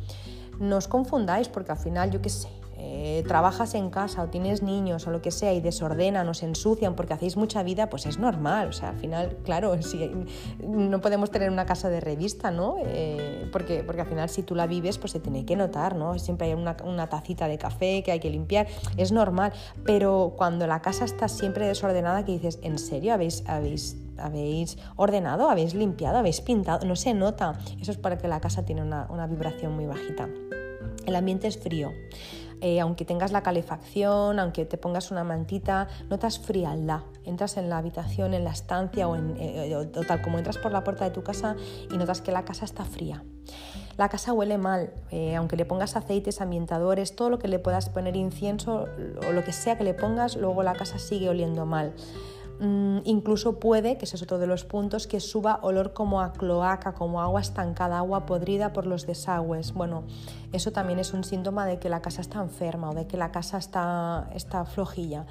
[0.60, 2.50] No os confundáis porque al final, yo qué sé,
[2.86, 6.46] eh, trabajas en casa o tienes niños o lo que sea y desordenan o se
[6.46, 8.68] ensucian porque hacéis mucha vida, pues es normal.
[8.68, 10.12] O sea, al final, claro, si,
[10.60, 12.76] no podemos tener una casa de revista, ¿no?
[12.86, 16.20] Eh, porque, porque al final si tú la vives, pues se tiene que notar, ¿no?
[16.20, 18.68] Siempre hay una, una tacita de café que hay que limpiar,
[18.98, 19.54] es normal.
[19.86, 25.50] Pero cuando la casa está siempre desordenada, que dices, ¿en serio habéis, habéis habéis ordenado,
[25.50, 27.58] habéis limpiado, habéis pintado, no se nota.
[27.82, 30.28] Eso es para que la casa tiene una, una vibración muy bajita.
[31.06, 31.92] El ambiente es frío.
[32.64, 37.02] Eh, aunque tengas la calefacción, aunque te pongas una mantita, notas frialdad.
[37.26, 40.82] Entras en la habitación, en la estancia o, en, eh, tal como entras por la
[40.82, 41.58] puerta de tu casa
[41.92, 43.22] y notas que la casa está fría.
[43.98, 47.90] La casa huele mal, eh, aunque le pongas aceites, ambientadores, todo lo que le puedas
[47.90, 48.88] poner incienso
[49.28, 51.94] o lo que sea que le pongas, luego la casa sigue oliendo mal.
[52.64, 56.32] Mm, incluso puede, que ese es otro de los puntos, que suba olor como a
[56.32, 59.74] cloaca, como agua estancada, agua podrida por los desagües.
[59.74, 60.06] Bueno,
[60.54, 63.34] eso también es un síntoma de que la casa está enferma o de que la
[63.34, 65.26] casa está, está flojilla.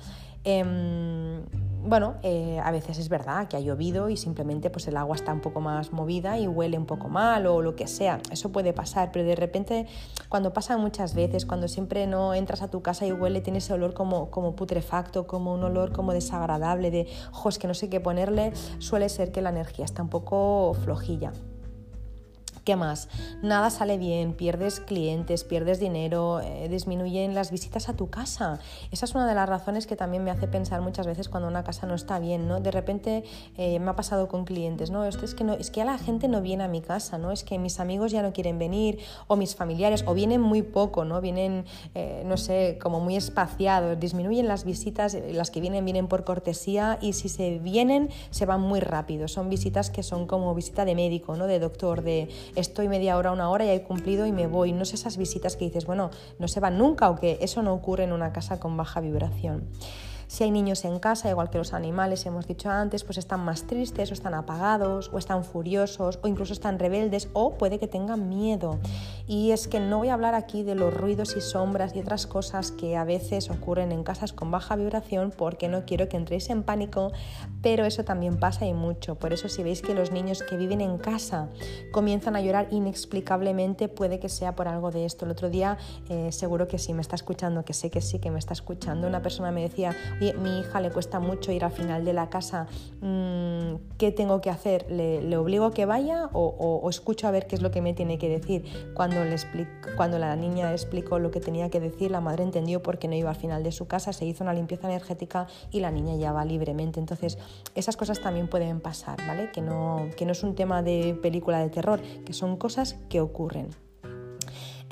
[0.44, 1.42] Em,
[1.84, 5.32] bueno, eh, a veces es verdad que ha llovido y simplemente pues el agua está
[5.32, 8.20] un poco más movida y huele un poco mal o lo que sea.
[8.30, 9.86] Eso puede pasar, pero de repente
[10.28, 13.72] cuando pasa muchas veces, cuando siempre no entras a tu casa y huele, tiene ese
[13.72, 18.00] olor como, como putrefacto, como un olor como desagradable de, ojos que no sé qué
[18.00, 21.32] ponerle, suele ser que la energía está un poco flojilla.
[22.64, 23.08] ¿Qué más?
[23.42, 28.60] Nada sale bien, pierdes clientes, pierdes dinero, eh, disminuyen las visitas a tu casa.
[28.92, 31.64] Esa es una de las razones que también me hace pensar muchas veces cuando una
[31.64, 32.60] casa no está bien, ¿no?
[32.60, 33.24] De repente
[33.56, 35.04] eh, me ha pasado con clientes, ¿no?
[35.04, 37.32] Esto es que no, es que a la gente no viene a mi casa, ¿no?
[37.32, 41.04] Es que mis amigos ya no quieren venir, o mis familiares, o vienen muy poco,
[41.04, 41.20] ¿no?
[41.20, 41.64] Vienen,
[41.96, 46.96] eh, no sé, como muy espaciados, disminuyen las visitas, las que vienen vienen por cortesía
[47.02, 49.26] y si se vienen se van muy rápido.
[49.26, 51.48] Son visitas que son como visita de médico, ¿no?
[51.48, 54.72] De doctor, de estoy media hora, una hora y he cumplido y me voy.
[54.72, 57.72] No sé esas visitas que dices, bueno, no se van nunca o que eso no
[57.72, 59.68] ocurre en una casa con baja vibración.
[60.32, 63.66] Si hay niños en casa, igual que los animales, hemos dicho antes, pues están más
[63.66, 68.30] tristes o están apagados o están furiosos o incluso están rebeldes o puede que tengan
[68.30, 68.78] miedo.
[69.26, 72.26] Y es que no voy a hablar aquí de los ruidos y sombras y otras
[72.26, 76.48] cosas que a veces ocurren en casas con baja vibración porque no quiero que entréis
[76.48, 77.12] en pánico,
[77.60, 79.16] pero eso también pasa y mucho.
[79.16, 81.50] Por eso si veis que los niños que viven en casa
[81.92, 85.26] comienzan a llorar inexplicablemente, puede que sea por algo de esto.
[85.26, 85.76] El otro día,
[86.08, 89.06] eh, seguro que sí me está escuchando, que sé que sí, que me está escuchando,
[89.06, 89.94] una persona me decía,
[90.38, 92.66] mi hija le cuesta mucho ir al final de la casa,
[93.00, 94.90] mm, ¿qué tengo que hacer?
[94.90, 98.18] ¿Le, obligo a que vaya o, escucho a ver qué es lo que me tiene
[98.18, 98.64] que decir?
[98.94, 103.14] Cuando, la niña explicó lo que tenía que decir, la madre entendió por qué no
[103.14, 106.32] iba al final de su casa, se hizo una limpieza energética y la niña ya
[106.32, 107.00] va libremente.
[107.00, 107.38] Entonces,
[107.74, 109.50] esas cosas también pueden pasar, ¿vale?
[109.50, 113.70] Que no es un tema de película de terror, que son cosas que ocurren.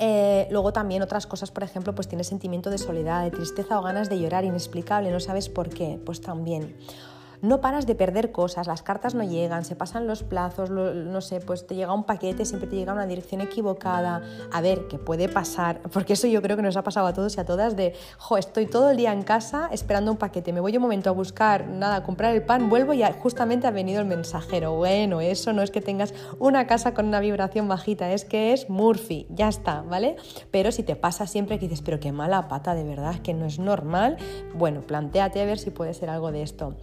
[0.03, 3.83] Eh, luego también otras cosas, por ejemplo, pues tienes sentimiento de soledad, de tristeza o
[3.83, 6.75] ganas de llorar inexplicable, no sabes por qué, pues también
[7.41, 11.39] no paras de perder cosas, las cartas no llegan, se pasan los plazos, no sé,
[11.39, 14.21] pues te llega un paquete, siempre te llega una dirección equivocada.
[14.51, 15.81] A ver, ¿qué puede pasar?
[15.93, 18.37] Porque eso yo creo que nos ha pasado a todos y a todas de, jo,
[18.37, 21.67] estoy todo el día en casa esperando un paquete, me voy un momento a buscar,
[21.67, 24.75] nada, a comprar el pan, vuelvo y justamente ha venido el mensajero.
[24.75, 28.69] Bueno, eso no es que tengas una casa con una vibración bajita, es que es
[28.69, 30.15] Murphy, ya está, ¿vale?
[30.51, 33.45] Pero si te pasa siempre que dices, pero qué mala pata, de verdad, que no
[33.45, 34.17] es normal,
[34.53, 36.75] bueno, planteate a ver si puede ser algo de esto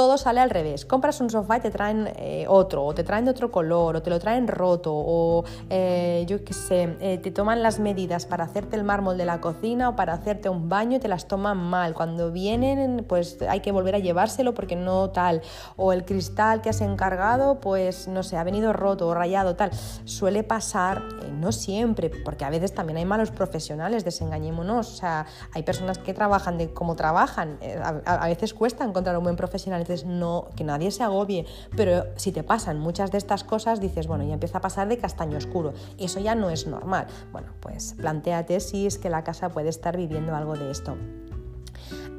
[0.00, 0.86] todo sale al revés.
[0.86, 4.02] Compras un sofá y te traen eh, otro, o te traen de otro color, o
[4.02, 8.44] te lo traen roto, o eh, yo qué sé, eh, te toman las medidas para
[8.44, 11.58] hacerte el mármol de la cocina o para hacerte un baño y te las toman
[11.58, 11.92] mal.
[11.92, 15.42] Cuando vienen, pues hay que volver a llevárselo porque no tal.
[15.76, 19.70] O el cristal que has encargado, pues no sé, ha venido roto o rayado, tal.
[20.06, 24.94] Suele pasar, no siempre, porque a veces también hay malos profesionales, desengañémonos.
[24.94, 27.58] O sea, hay personas que trabajan de cómo trabajan.
[28.06, 32.32] A, a veces cuesta encontrar un buen profesional no, que nadie se agobie, pero si
[32.32, 35.72] te pasan muchas de estas cosas, dices, bueno, ya empieza a pasar de castaño oscuro,
[35.98, 37.06] eso ya no es normal.
[37.32, 40.96] Bueno, pues planteate si es que la casa puede estar viviendo algo de esto.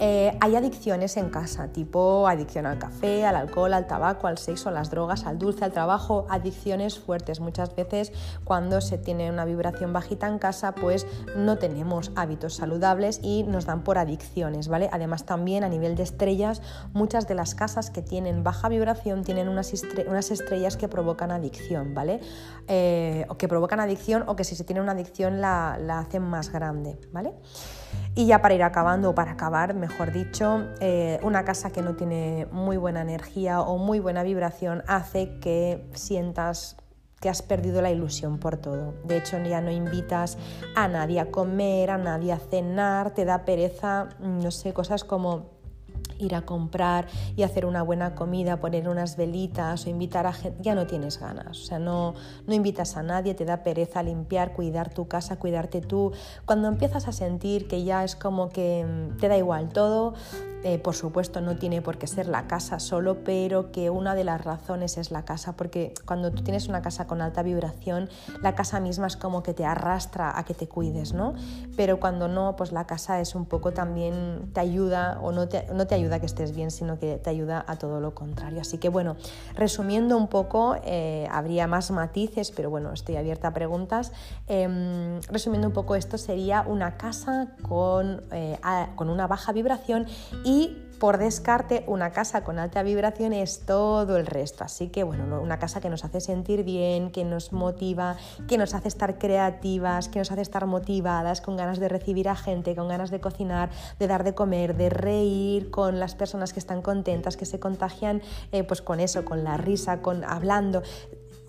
[0.04, 4.70] Eh, hay adicciones en casa, tipo adicción al café, al alcohol, al tabaco, al sexo,
[4.70, 7.40] a las drogas, al dulce, al trabajo, adicciones fuertes.
[7.40, 8.12] Muchas veces
[8.44, 13.68] cuando se tiene una vibración bajita en casa, pues no tenemos hábitos saludables y nos
[13.68, 14.90] dan por adicciones, ¿vale?
[14.92, 19.50] Además también a nivel de estrellas, muchas de las casas que tienen baja vibración tienen
[19.50, 22.22] unas, estrellas que provocan adicción, ¿vale?
[22.68, 26.24] Eh, o que provocan adicción o que si se tiene una adicción la, la hacen
[26.24, 27.36] más grande, ¿vale?
[28.16, 31.96] Y ya para ir acabando, o para acabar, mejor dicho, eh, una casa que no
[31.96, 36.78] tiene muy buena energía o muy buena vibración hace que sientas
[37.22, 38.96] que has perdido la ilusión por todo.
[39.06, 40.38] De hecho, ya no invitas
[40.76, 45.61] a nadie a comer, a nadie a cenar, te da pereza, no sé, cosas como
[46.22, 50.62] ir a comprar y hacer una buena comida, poner unas velitas o invitar a gente,
[50.62, 52.14] ya no tienes ganas, o sea, no,
[52.48, 56.12] no invitas a nadie, te da pereza limpiar, cuidar tu casa, cuidarte tú.
[56.46, 60.14] Cuando empiezas a sentir que ya es como que mm, te da igual todo,
[60.64, 64.24] eh, por supuesto no tiene por qué ser la casa solo, pero que una de
[64.24, 68.10] las razones es la casa, porque cuando tú tienes una casa con alta vibración,
[68.44, 71.34] la casa misma es como que te arrastra a que te cuides, ¿no?
[71.76, 75.66] Pero cuando no, pues la casa es un poco también te ayuda o no te,
[75.74, 78.62] no te ayuda a que estés bien, sino que te ayuda a todo lo contrario.
[78.62, 79.16] Así que bueno,
[79.56, 84.12] resumiendo un poco, eh, habría más matices, pero bueno, estoy abierta a preguntas.
[84.48, 88.60] Em, resumiendo un poco, esto sería una casa con, eh,
[88.96, 90.06] con una baja vibración
[90.44, 94.66] y y por descarte una casa con alta vibración es todo el resto.
[94.66, 98.18] Así que bueno, una casa que nos hace sentir bien, que nos motiva,
[98.50, 102.36] que nos hace estar creativas, que nos hace estar motivadas, con ganas de recibir a
[102.36, 106.60] gente, con ganas de cocinar, de dar de comer, de reír con las personas que
[106.60, 108.22] están contentas, que se contagian
[108.52, 110.84] eh, pues con eso, con la risa, con hablando.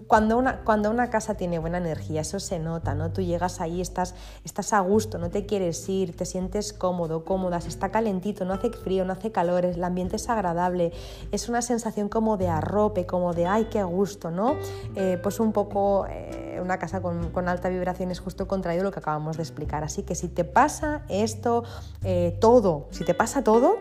[0.07, 3.13] Cuando una, cuando una casa tiene buena energía, eso se nota, ¿no?
[3.13, 7.59] Tú llegas ahí, estás, estás a gusto, no te quieres ir, te sientes cómodo, cómoda,
[7.59, 10.93] está calentito, no hace frío, no hace calor, el ambiente es agradable,
[11.31, 14.57] es una sensación como de arrope, como de ay, qué gusto, ¿no?
[14.95, 18.91] Eh, pues un poco eh, una casa con, con, alta vibración es justo contraído lo
[18.91, 19.85] que acabamos de explicar.
[19.85, 21.65] Así que si te pasa esto,
[22.03, 23.77] eh, todo, si te pasa todo,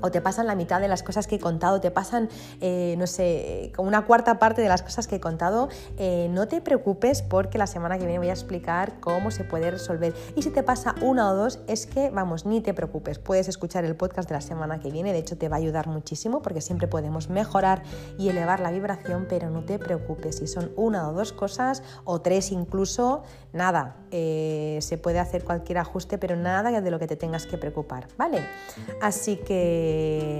[0.00, 2.28] o te pasan la mitad de las cosas que he contado, te pasan,
[2.60, 5.68] eh, no sé, una cuarta parte de las cosas que he contado,
[5.98, 9.70] eh, no te preocupes porque la semana que viene voy a explicar cómo se puede
[9.70, 10.14] resolver.
[10.36, 13.84] Y si te pasa una o dos, es que, vamos, ni te preocupes, puedes escuchar
[13.84, 16.60] el podcast de la semana que viene, de hecho te va a ayudar muchísimo porque
[16.60, 17.82] siempre podemos mejorar
[18.18, 22.20] y elevar la vibración, pero no te preocupes, si son una o dos cosas, o
[22.20, 23.22] tres incluso,
[23.52, 27.58] nada, eh, se puede hacer cualquier ajuste, pero nada de lo que te tengas que
[27.58, 28.46] preocupar, ¿vale?
[29.00, 29.79] Así que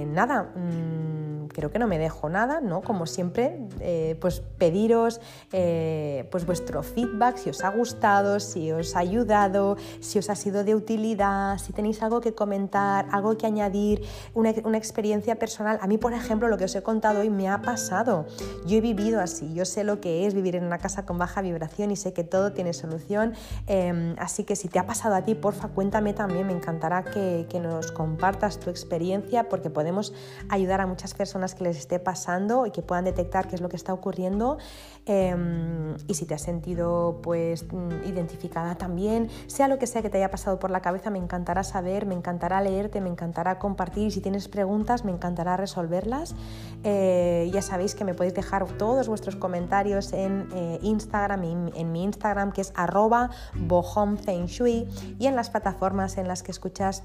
[0.07, 2.81] nada, mm, creo que no me dejo nada, ¿no?
[2.81, 5.21] Como siempre, eh, pues pediros
[5.51, 10.35] eh, pues vuestro feedback, si os ha gustado, si os ha ayudado, si os ha
[10.35, 14.01] sido de utilidad, si tenéis algo que comentar, algo que añadir,
[14.33, 15.77] una, una experiencia personal.
[15.81, 18.25] A mí, por ejemplo, lo que os he contado hoy me ha pasado.
[18.65, 21.41] Yo he vivido así, yo sé lo que es vivir en una casa con baja
[21.41, 23.33] vibración y sé que todo tiene solución.
[23.67, 27.45] Em, así que si te ha pasado a ti, porfa, cuéntame también, me encantará que,
[27.49, 30.13] que nos compartas tu experiencia porque podemos
[30.49, 33.69] ayudar a muchas personas que les esté pasando y que puedan detectar qué es lo
[33.69, 34.57] que está ocurriendo.
[35.05, 40.09] Em, y si te has sentido pues mm, identificada también, sea lo que sea que
[40.09, 44.07] te haya pasado por la cabeza, me encantará saber, me encantará leerte, me encantará compartir
[44.07, 46.35] y si tienes preguntas, me encantará resolverlas.
[46.83, 52.03] Eh, ya sabéis que me podéis dejar todos vuestros comentarios en eh, Instagram, en, mi
[52.03, 54.87] Instagram que es arroba bohomfengshui
[55.19, 57.03] y en las plataformas en las que escuchas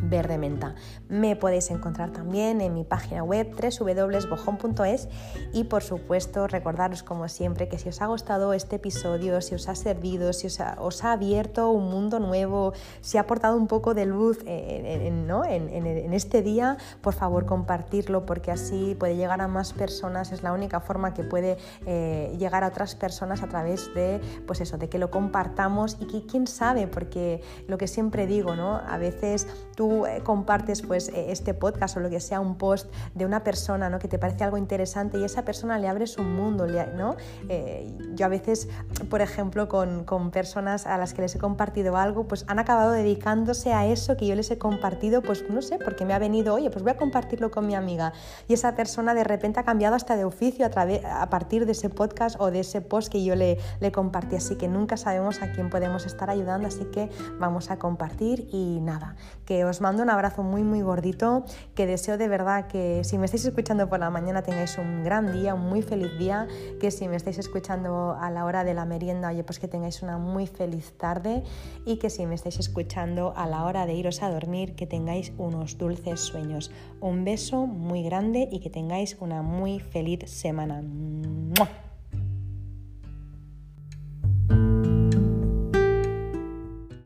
[0.00, 0.74] verde menta.
[1.08, 5.08] Me podéis encontrar también en mi página web www.bojón.es
[5.52, 9.68] y por supuesto recordaros como siempre que si os ha gustado este episodio, si os
[9.68, 10.60] ha servido, si os
[11.04, 16.42] ha, abierto un mundo nuevo, si ha aportado un poco de luz en, en, este
[16.42, 21.14] día, por favor compartirlo porque así puede llegar a más personas, es la única forma
[21.14, 25.10] que puede eh, llegar a otras personas a través de, pues eso, de que lo
[25.10, 28.76] compartamos y que quién sabe, porque lo que siempre digo, ¿no?
[28.76, 32.92] A veces tú eh, compartes pues, eh, este podcast o lo que sea, un post
[33.14, 33.98] de una persona ¿no?
[33.98, 36.66] que te parece algo interesante y esa persona le abres un mundo.
[36.66, 37.16] ¿no?
[37.48, 38.68] Eh, yo a veces,
[39.10, 42.92] por ejemplo, con, con, personas a las que les he compartido algo, pues han acabado
[42.92, 46.54] dedicándose a eso que yo les he compartido, pues no sé, porque me ha venido,
[46.54, 48.12] oye, pues voy a compartirlo con mi amiga.
[48.48, 51.90] Y esa persona de repente ha cambiado hasta de oficio a, a partir de ese
[51.90, 54.36] podcast o de ese post que yo le, le compartí.
[54.36, 58.80] Así que nunca sabemos a quién podemos estar ayudando, así que vamos a compartir y
[58.80, 61.44] nada, que os os mando un abrazo muy, muy gordito,
[61.74, 65.32] que deseo de verdad que si me estáis escuchando por la mañana tengáis un gran
[65.32, 66.46] día, un muy feliz día,
[66.78, 70.02] que si me estáis escuchando a la hora de la merienda, oye, pues que tengáis
[70.02, 71.42] una muy feliz tarde
[71.86, 75.32] y que si me estáis escuchando a la hora de iros a dormir, que tengáis
[75.38, 76.70] unos dulces sueños.
[77.00, 80.82] Un beso muy grande y que tengáis una muy feliz semana.